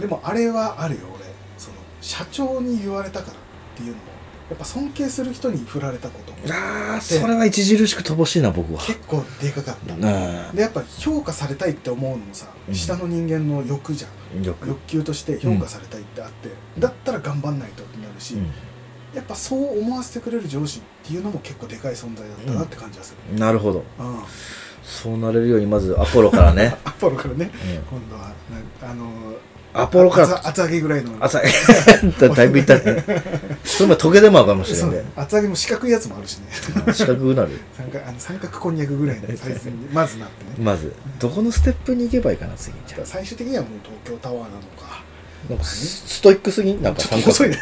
[0.00, 1.21] でもあれはあるよ俺
[2.12, 3.36] 社長に言われたからっ
[3.74, 4.02] ていうのも
[4.50, 8.80] やっぱ尊敬する人に振られたことああそれは著しく乏しいな僕は。
[8.80, 9.94] 結構でかかった。
[9.94, 12.74] あでやっぱ評価されたいって思うのもさ、うん。
[12.74, 14.42] 下の人間の欲じゃん。
[14.42, 14.76] 欲。
[14.88, 18.36] 求として評価されたいってあって、だったら頑張んないとってなるし、
[19.14, 23.38] やっぱそう思わせてくれる上司っていうのも結構でかい存在だったなって感じがする、うん。
[23.38, 23.84] なるほど。
[23.98, 24.22] うん。
[24.82, 27.50] そうなれるようにまずアポロからね、 アポロからね。
[27.90, 27.98] うん。
[28.00, 28.32] 今度は
[28.82, 29.06] なあの
[29.74, 31.12] アポロから厚厚揚げぐらいの。
[31.20, 33.04] 朝 だいぶいったね
[33.64, 36.46] それもトゲでもあるかもしれない厚揚げも四角いやつもあるしね。
[36.92, 37.50] 四角くなる。
[37.76, 40.50] 三角あの三角こんにゃくぐらいのサイズに まずなってね。
[40.64, 40.92] まず。
[41.18, 42.74] どこのステップに行けばいいかな次？
[42.86, 44.56] じゃ最終的にはもう東京タワーなのか。
[44.90, 45.02] あ
[45.48, 46.72] なんかスストイックすぎ？
[46.74, 47.56] んなんかちょっと遅いね。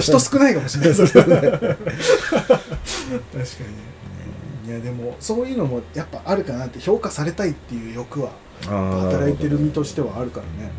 [0.00, 0.94] 人少ないかもしれない。
[0.94, 1.68] それは確かに。
[1.68, 3.16] ね
[4.66, 8.30] いやでもそういうのもやっぱあるかなって評価されたいっていう欲は
[8.64, 10.70] 働いてる身としてはあるからね、うん、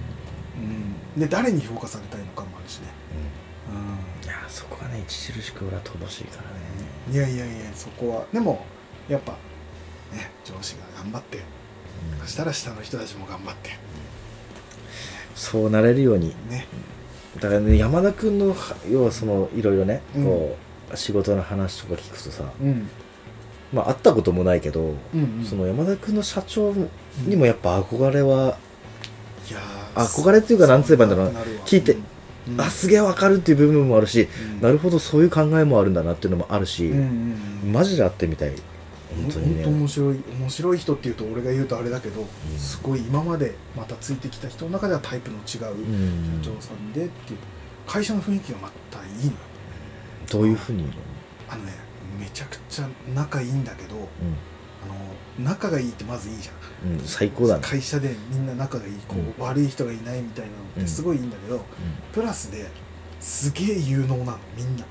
[1.18, 2.88] で誰に評価されたいのかもあるしね、
[4.24, 6.48] いやそこがね著しく俺は乏しいからね。
[7.10, 8.26] うん、いやいやいやそこは。
[8.34, 8.66] でも
[9.08, 9.34] やっぱ
[10.12, 11.40] ね上司が頑張って
[12.20, 13.72] かしたら下の人たちも頑張って。
[15.36, 16.36] そうなれるように。
[16.50, 16.66] ね。
[17.40, 20.26] だからね山田君のは要はそのいろいろね、うん。
[20.26, 20.58] こ
[20.92, 22.90] う仕事の話とか聞くとさうん。
[23.72, 25.46] まあ会ったこともないけど、うんうん。
[25.46, 26.74] その山田君の社長
[27.26, 28.58] にもやっぱ憧れは、
[29.96, 31.40] 憧れっていうかなんつ言えばいいんだろうな。
[31.66, 31.98] 聞いて
[32.48, 32.62] うん。
[32.62, 34.62] あすげえわかるっていう部分もあるし、うん。
[34.62, 37.74] なるほどそういう考えもあるんだなっていうのもあるし、うんうんうん。
[37.74, 38.54] マジで会ってみたい。
[39.16, 39.66] 本当にね。
[39.66, 42.26] 面白い面白い人っていうと俺が言うとあれだけど、ん。
[42.58, 46.42] すごい今までまたついてきた人の中ではタイプの違ううん。
[46.44, 47.40] 社長さんでっていう
[47.88, 49.38] 会社の雰囲気がまたいいのよ。
[50.32, 50.86] どういうふうに、
[51.50, 51.74] あのね
[52.20, 54.08] めちゃくちゃ仲いいんだけど
[54.84, 56.52] あの仲がいいってまずいいじゃ
[56.88, 56.92] ん。
[56.92, 61.64] うんうん、最高だね、会社でみんな仲がいいこう、悪い人がいないみたいなのってすごいいいんだけど、
[62.12, 62.70] プラスで
[63.20, 64.86] すげえ有能なのみんな。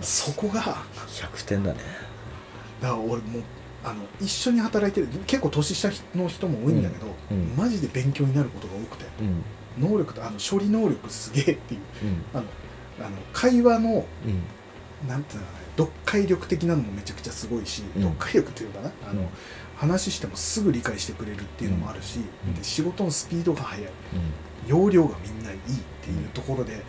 [0.00, 1.80] そこがだか100点だね
[2.82, 3.42] ら俺もう
[3.84, 7.36] あの一緒に働いてる結構年下の人も多いんだけど、うん。
[7.38, 7.56] うん。
[7.56, 9.90] マジで勉強になることが多くてうん。
[9.90, 11.80] 能力とあの処理能力すげえっていう。
[12.02, 12.24] うん。
[12.34, 12.44] あの
[13.06, 15.08] あの会話のうん。
[15.08, 18.02] なんていうのかな読解力的なのもめちゃくちゃすごいし、うん。
[18.02, 18.90] 読解力っていうかな？
[19.08, 19.28] あの、うん。
[19.76, 22.54] 話してもすぐ理解してくれるっていうのもあるし、うん。
[22.54, 23.84] で仕事のスピードが速い。
[23.84, 23.90] うん。
[24.68, 25.60] 容量がみんないいっ
[26.02, 26.82] ていうところで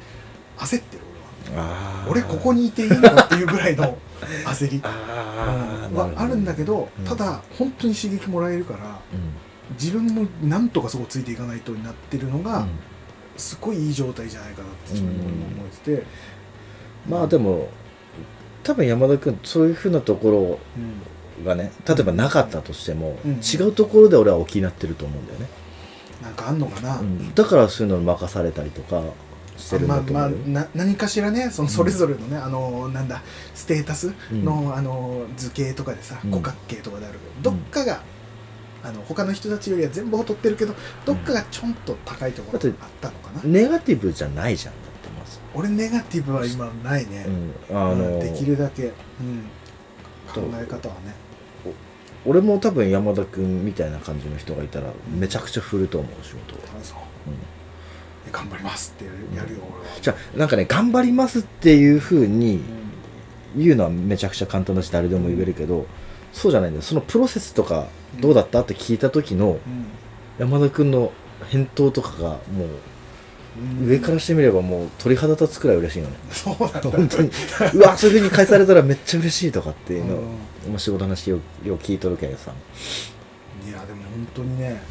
[0.57, 1.03] 焦ってる
[1.49, 2.07] 俺は。
[2.09, 3.97] 俺ここにいていいのかっていうぐらいの
[4.45, 4.79] 焦り。
[4.81, 7.05] はあるんだけど、うん。
[7.05, 9.73] ただ本当に刺激もらえるからうん。
[9.73, 12.69] 自分もなんとかそこついていかないとになってるのが、うん。
[13.35, 16.03] すごいいい状態じゃないかなって自分でも思ってて、
[17.07, 17.69] まあでも
[18.67, 20.99] 多分山田君そういうふうなとこうん。
[21.43, 23.31] ろがね例えばなかったとしても、うん。
[23.33, 25.47] 違うところで俺は気になってると思うんだよね、
[26.23, 27.33] なんかあんのかな、うん。
[27.35, 29.03] だからそういうのに任されたりとか
[29.55, 33.21] してるんまあまあだと思うよ、な何かしらねそのそれぞれのね、あのなんだ
[33.53, 36.31] ステータスの,、あの図形とかでさうん。
[36.31, 37.19] 五角形とかである。
[37.19, 38.01] けど、どっかが
[38.83, 40.73] あの他の人たちよりは全部劣ってるけど
[41.05, 44.73] どっかがちょんと高いところがあったのかな、ネガティブじゃないじゃん
[45.57, 47.25] 俺ネガティブは今ないね、
[47.69, 48.93] うん、あのうんできるだけ、うん、
[50.31, 51.15] 考え方はね。
[52.25, 56.61] 俺も多分山田君みたいな感じの人がいたらめちゃくちゃ振ると思う仕事を、う。
[57.27, 58.31] うん。
[58.31, 59.95] 頑張りますってやるよ俺は。
[59.99, 62.57] じゃあなんかね頑張りますっていうふうに
[63.55, 63.63] うん。
[63.63, 65.87] 言うのはめちゃくちゃ簡単だし誰でも言えるけど、
[66.33, 66.83] そうじゃないんだよ。
[66.83, 67.87] そのプロセスとか
[68.19, 69.85] どうだったって聞いた時のうん。
[70.37, 71.11] 山田君の
[71.49, 72.67] 返答とかがもうんう
[73.85, 76.15] 上からしてみればもう鳥肌立つくらい嬉しいのね。
[76.31, 76.81] そうなんだ。
[76.81, 77.31] 本当に。
[77.73, 80.23] うわそういうふうに返されたらめっちゃ嬉しいとかっていうのを、
[80.75, 82.51] う仕事の話よよう聞いとるけどさ、
[83.67, 84.81] いやでも本当にね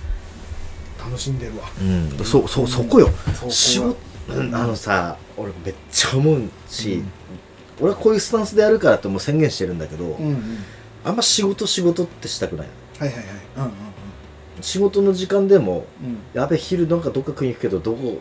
[0.98, 1.64] 楽しんでるわ。
[1.80, 3.08] うん、そそそこよ。
[3.34, 3.50] そこは。
[3.52, 3.96] 仕事
[4.28, 7.10] うんあのさ俺めっちゃ思うし、うん。
[7.80, 10.58] 俺はこういうスタンスでやるからってもう宣言してるんだけど、うんうん。
[11.04, 12.66] あんま仕事仕事ってしたくない。
[12.98, 13.26] はいはいはい。
[13.58, 13.70] うんうん
[14.62, 16.08] 仕事の時間でもうん。
[16.08, 18.18] うんやべ昼なんかどっか食いに行くけどどこうん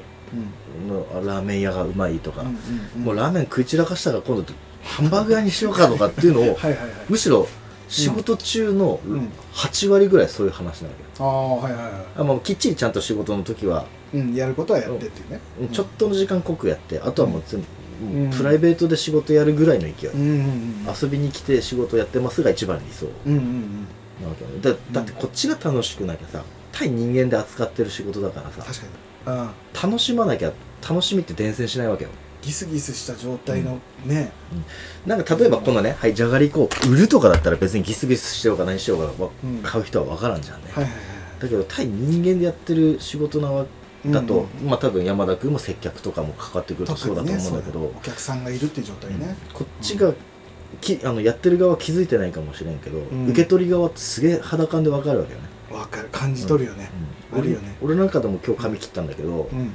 [0.87, 2.55] のあラーメン屋がうまいとか、うんうん
[2.97, 3.01] うん。
[3.03, 6.57] もうラーメン食い散らかしたから今度ハンバーグ屋にしようかとかっていうのを
[7.09, 7.47] むしろ
[7.87, 9.29] 仕事中のうん。
[9.53, 11.09] 8割ぐらいそういう話なわけよ。
[11.19, 15.39] ああはいはいはあもうきっちりちゃんと仕事の時は、いうんやることはやってっていうね。
[15.71, 17.67] ちょっとの時間濃くやってあとはもう全部、
[18.17, 18.29] うん。
[18.31, 23.07] プライベートで仕事やるぐらいの勢い、うんうんうん遊びに来て仕事やってますが一番理想。
[23.25, 23.87] うんうんうん。
[24.21, 28.63] なわけだだってこっちが楽しくなきゃさ対人間で扱ってる仕事だからさ。
[28.63, 29.49] 確かにうん。
[29.73, 30.53] 楽しまなきゃ
[30.87, 32.09] 楽しみって伝染しないわけよ。
[32.41, 34.31] ギスギスした状態のね。
[35.05, 39.59] なんか例えばこのね、はい、じゃがりこを売るとかだったら別にギスギスしようが何しようがわうん。
[39.63, 43.65] 買う人は分からんじゃんね、はいはいはいだけど対人間でやってる仕事なわ
[44.05, 49.35] だと、うんまあ多分山田君も接客とかもかかってくるとそうだと思うんだけど、お客さんがいるっていう状態ね。
[49.53, 50.13] こっちが
[50.79, 53.27] きあのやってる側は気づいてないかもしれんけど、ん。
[53.27, 56.09] 受け取り側ってすげえ肌感で分かるわけよね、わかる。
[56.11, 56.89] 感じ取るよね。
[57.33, 57.39] うん。
[57.39, 57.75] あるよね。
[57.81, 59.73] 俺俺なんかでも今日髪切ったんだけど、うん。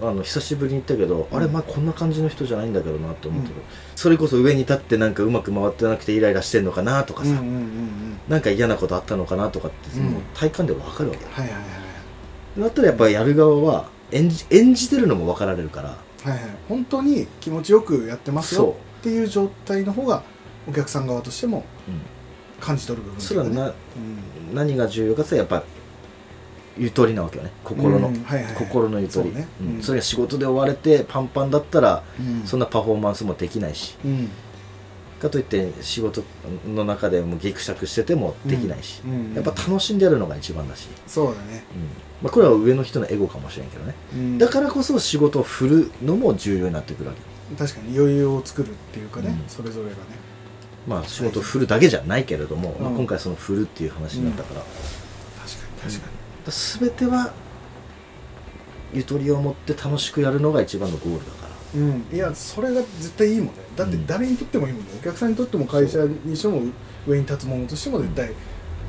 [0.00, 1.36] あの久しぶりに行ったけど、うん。
[1.36, 3.62] あれまあこんな感じの人じゃないんだけどなと思ってる、うん。
[3.96, 8.18] それこそ上に立ってなんかうまく回ってなくてイライラしてんのかなとかさ、うんうんうんうん。
[8.28, 10.14] なんか嫌なことあったのかなとかってそのうん。
[10.34, 11.62] 体感で分かるわけよ、はいはいはい
[12.58, 15.90] だったらやっぱやる側は演じ演じてるのも分かられるから。
[15.90, 15.96] は
[16.26, 16.40] いはい。
[16.68, 20.24] 本当に気持ちよくやってますよっていう状態の方が
[20.68, 22.00] お客さん側としてもうん。
[22.60, 23.24] 感じ取る部分ね。
[23.24, 23.74] それはなうん
[24.52, 25.62] 何が重要かってやっぱ
[26.78, 27.52] ゆとりなわけよね。
[27.64, 28.54] 心の、うんはいはいはい。
[28.54, 29.30] 心のゆとり。
[29.30, 29.48] そうね。
[29.60, 29.76] うん。
[29.76, 29.82] うん。
[29.82, 32.46] それが仕事で追われてパンパンだったら、うん。
[32.46, 33.96] そんなパフォーマンスもできないし。
[34.04, 34.30] うん。
[35.18, 36.22] かといって仕事
[36.64, 39.34] の中でもギクシャクしててもできないし、うん。
[39.34, 41.64] やっぱ楽しんでやるのが一番だし、そうだね。
[41.74, 41.82] うん。
[42.22, 44.38] まあ、これは上の人のエゴかもしれんけどね、うん。
[44.38, 47.56] だからこそ仕事を振るのも重要になってくるわけ。
[47.56, 49.48] 確かに余裕を作るっていうかねうん。
[49.48, 49.96] それぞれがね
[50.88, 52.84] まあ仕事を振るだけじゃないけれども、うん。
[52.84, 56.18] まあ、今回その振るっていう話になったから、確かに確か
[56.50, 57.32] 全ては
[58.94, 61.80] ゆとりを持って楽しくやるのが一番のゴールだから。
[61.80, 62.06] にうん。
[62.10, 63.52] いやそれが絶対いいもんね。
[63.76, 64.06] だってうん。
[64.06, 64.88] 誰にとってもいいもんね。
[64.98, 66.62] お客さんにとっても会社にしても
[67.06, 68.30] 上に立つものとしても絶対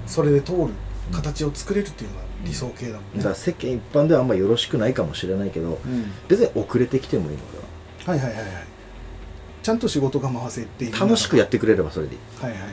[0.07, 0.67] それで通る
[1.11, 3.03] 形を作れるっていうのが理想形だもんね。
[3.17, 6.11] だから世間一般ではあんまよろしくないかもしれないけどうん。
[6.29, 7.59] 別に遅れてきてもいいので
[8.05, 8.68] はいはいはいはい
[9.61, 12.19] ちゃんと仕事が回せって楽しくやってくれればそれでいい。
[12.41, 12.71] はいはいはい。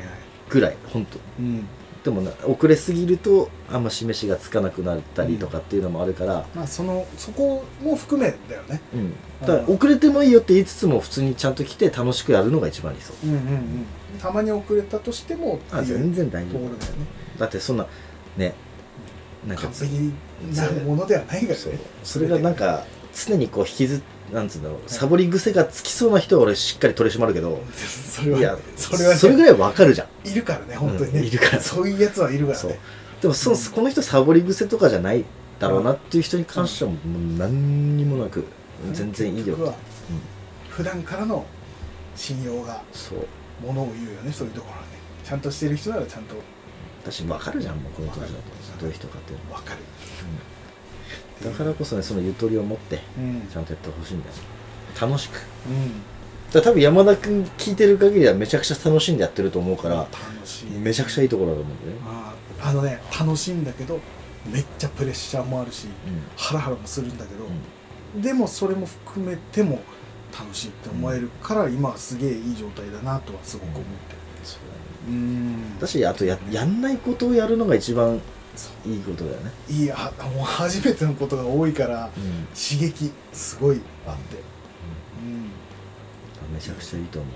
[0.48, 1.66] ぐらい本当うん。
[2.04, 8.80] でもな遅れすぎるとあんま示しがつかなくなったりとかっていうのもあるから、まあそのそこも含めだよね。
[8.94, 9.12] うん。
[9.40, 13.86] だから遅れてもいいよって言いつつも普通にちゃんと来て楽しくやるのが一番理想うんうんうん。
[14.20, 16.98] たまに遅れたとしてもってあいう全然大丈ころだよね。
[17.40, 17.86] だってそんな
[18.36, 18.54] ね
[19.44, 20.12] なんか完璧
[20.54, 21.72] なものではないからそう。
[21.72, 24.00] ねそれがなんか常にこう引きず
[24.32, 30.28] なんつうんだろうサボり癖がつきそうな人は俺しっかり取り締まるけどそれはいやそれはねそれぐらいわかるじゃん。
[30.28, 31.60] いるからね本当にね、うんいるから。
[31.60, 32.70] そういうやつはいるからそう。
[32.70, 32.78] ね
[33.22, 33.56] でもそうん。
[33.56, 35.24] この人サボり癖とかじゃない
[35.58, 37.00] だろうなっていう人に関してはもう
[37.38, 38.44] 何にもなく
[38.92, 39.74] 全然いいよと、結局は
[40.68, 41.46] 普段からの
[42.14, 43.66] 信用がそう。
[43.66, 44.88] ものを言うよねそういうところはね。
[45.24, 46.34] ちゃんとしてる人ならちゃんと。
[47.02, 48.32] 私分かるじゃんもうこの年だと。
[48.80, 49.80] どういう人かっていうの分かる
[51.44, 53.48] だからこそねそのゆとりを持ってうん。
[53.52, 54.34] ちゃんとやってほしいんだよ
[55.00, 55.42] 楽しく。
[55.68, 56.02] うん。
[56.52, 60.10] ら多分山田君聞いてる限りはめちゃくちゃ楽しんでやってると思うから楽
[60.44, 60.70] しい。
[60.70, 62.36] めちゃくちゃいいところだと思うんだよね。
[62.62, 64.00] あのね楽しいんだけど
[64.50, 65.90] めっちゃプレッシャーもあるしう
[66.36, 67.44] ハラハラもするんだけど、
[68.18, 68.22] ん。
[68.22, 69.80] でもそれも含めても
[70.32, 73.86] 楽しいって思えるから、今はすげえいい状態だなとはすごく思って
[74.42, 75.78] そうるうん。
[75.78, 78.35] だしあとややんないことをやるのが一番そ
[78.86, 82.46] いいことだよね、ういいやもう初めてのことが多いからうん。
[82.54, 84.36] 刺激すごいあって、
[85.22, 85.32] うん。
[85.32, 86.54] うん。
[86.54, 87.32] めちゃくちゃいいと思う。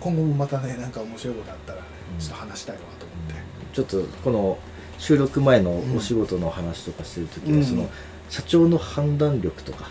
[0.00, 1.82] 今後もまたねなんか面白いことあったらう
[2.16, 2.18] ん。
[2.20, 3.34] ちょっと話したいわと思って、
[3.72, 4.58] ちょっとこの
[4.98, 7.64] 収録前のお仕事の話とかしてる時は、うん。
[7.64, 7.88] その
[8.30, 9.90] 社長の判断力とか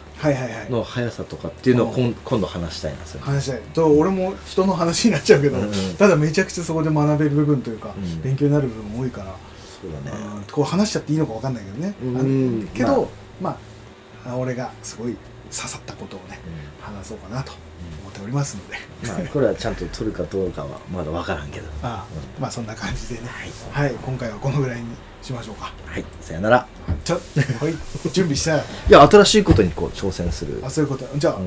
[0.69, 3.23] の速さとかっていうのを今度話したいなそれ。
[3.23, 3.61] 話したい。
[3.73, 5.95] と俺も人の話になっちゃうけど、うんうん。
[5.97, 8.21] ただめちゃくちゃそこで学べる部分というか、うん。
[8.21, 9.35] 勉強になる部分も多いから、
[9.81, 10.17] そうだね。
[10.37, 12.67] うんこう話しちゃっていいのか分かんないけどね、うん。
[12.71, 13.09] あけど
[13.41, 13.57] ま
[14.25, 15.15] あ、あ俺がすごい
[15.51, 16.39] 刺さったことをね
[16.81, 17.53] う話そうかなと
[18.01, 19.23] 思っておりますので、ん。
[19.23, 21.67] まあこれはちゃんと取るかどうかはまだ分からんけど。
[21.83, 22.05] ああ
[22.39, 23.27] まあそんな感じでね。
[23.71, 24.87] はい、はい今回はこのぐらいに
[25.21, 25.73] しましょうか。
[25.85, 26.67] はい、さよなら。
[27.03, 30.61] ちょはい準備したらいや新しいことにこう挑戦する。
[30.63, 31.07] あそういうこと。
[31.17, 31.45] じゃあ、うん。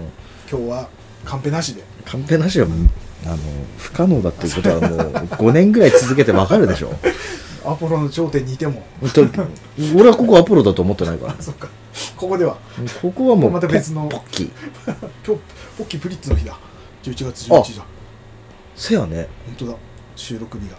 [0.51, 0.89] 今日は
[1.25, 1.83] カンペなしで。
[2.05, 2.67] カンペなしは
[3.27, 3.37] あの
[3.77, 6.95] 不可能だっていうことはもう5年ぐらい続けて分かるでしょ
[7.65, 8.83] アポロの頂点にいても。
[9.95, 11.33] 俺はここアポロだと思ってないから。
[11.33, 11.69] あ そっか。
[12.17, 12.59] ここでは。
[13.03, 14.03] ここはもうまた別の。
[14.09, 14.51] ポポッキー。
[15.27, 15.43] 今日
[15.79, 16.59] ポッキープリッツの日だ。
[17.03, 17.85] 11月11日だ
[18.77, 19.29] せやね。
[19.47, 19.75] 本当だ。
[20.17, 20.77] 収録日が、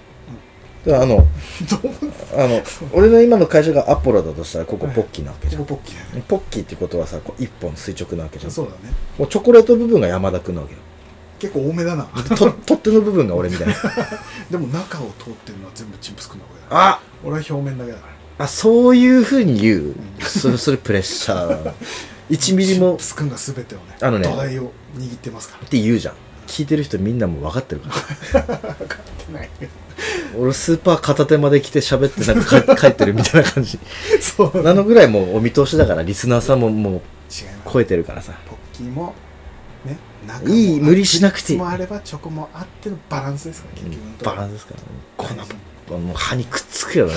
[0.86, 1.26] であの
[2.36, 2.62] あの
[2.94, 6.10] 俺の今の会社がアポロだとしたらここポッキーなわけじゃん、ここポッキー。
[6.10, 8.52] だねポッキーってことはさこう一本垂直なわけじゃん。
[8.52, 8.94] そうだね。
[9.18, 10.80] もうチョコレート部分が山田君なわけよ
[11.40, 12.06] 結構多めだな。
[12.36, 13.74] と取っ手の部分が俺みたいな。
[14.50, 18.08] でも中を通ってるのは全部チンプスくんなあ俺は表面だけだか
[18.40, 18.46] ら。
[18.46, 19.96] あそういうふうに言う。
[20.22, 21.50] それ それプレッシャー。
[21.50, 21.74] だな
[22.30, 22.92] 1ミリも。
[22.92, 24.28] チンプスくんが全てをねあのね。
[24.28, 25.66] 土台を握ってますから。
[25.66, 26.14] って言うじゃん。
[26.48, 27.90] 聞いてる人みんなも分かってるか
[28.34, 28.42] ら。
[28.58, 28.58] 分
[28.88, 29.50] かってない。
[30.38, 33.78] 俺スーパー片手まで来て喋ってなんか帰 帰ってるみたいな感じ。
[34.20, 34.64] そう。
[34.64, 37.02] なのぐらいもうお見通しだからリスナーさんももう違いま
[37.32, 37.46] す。
[37.72, 38.34] 超えてるからさ。
[38.48, 39.14] ポッキーも
[39.86, 41.60] ね中もいい無理しなくていい。
[41.60, 44.86] もあればチョコもあってのバランスですから結局のとこバランスですからね。
[45.18, 45.46] この
[45.90, 47.14] もう歯にくっつくよね。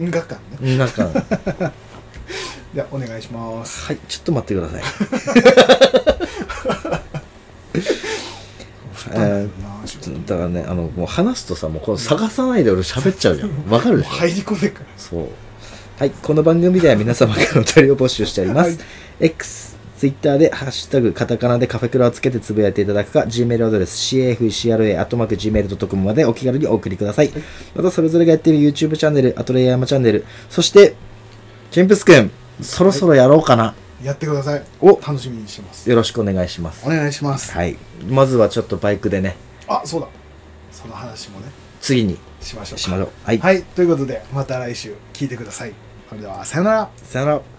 [0.00, 0.76] うんが感ね。
[0.76, 1.08] なんか
[2.74, 3.84] じゃあお願いします。
[3.86, 4.82] はいちょっと待ってください。
[9.12, 13.50] えーだからねあのもう話すとさもうこの探さないで俺喋っちゃうじゃん。
[13.70, 14.10] わかるでしょ？
[14.10, 14.86] 入り込んでるから。
[14.96, 15.28] そう。
[15.98, 18.78] はいこの番組では皆様からのお便りを募集しております、はい。
[19.20, 27.30] X ツイッターで「ハッシュタグカタカナ」でカフェクラをつけてつぶやいていただくか Gmail アドレス cafcra.gmail.com までお気軽にお送りください、
[27.74, 30.94] またそれぞれがやっている YouTube チャンネルアトレイヤーマチャンネルそして
[31.70, 32.30] チンプスくん
[32.60, 34.62] そろそろやろうかな、やってください。
[34.82, 34.88] お。
[34.88, 35.88] 楽しみにしてます。
[35.88, 36.86] よろしくお願いします。
[36.86, 37.52] お願いします。
[37.52, 37.78] はい。
[38.06, 39.36] まずはちょっとバイクでね。
[39.66, 40.08] あそうだ。
[40.70, 41.46] その話もね。
[41.80, 42.18] 次に。
[42.42, 42.78] しましょうか。
[42.78, 43.08] しましょう。
[43.24, 43.62] はい、はい。
[43.62, 45.72] ということでまた来週聞いてください。
[46.10, 46.90] それではさよなら。
[47.02, 47.53] さよなら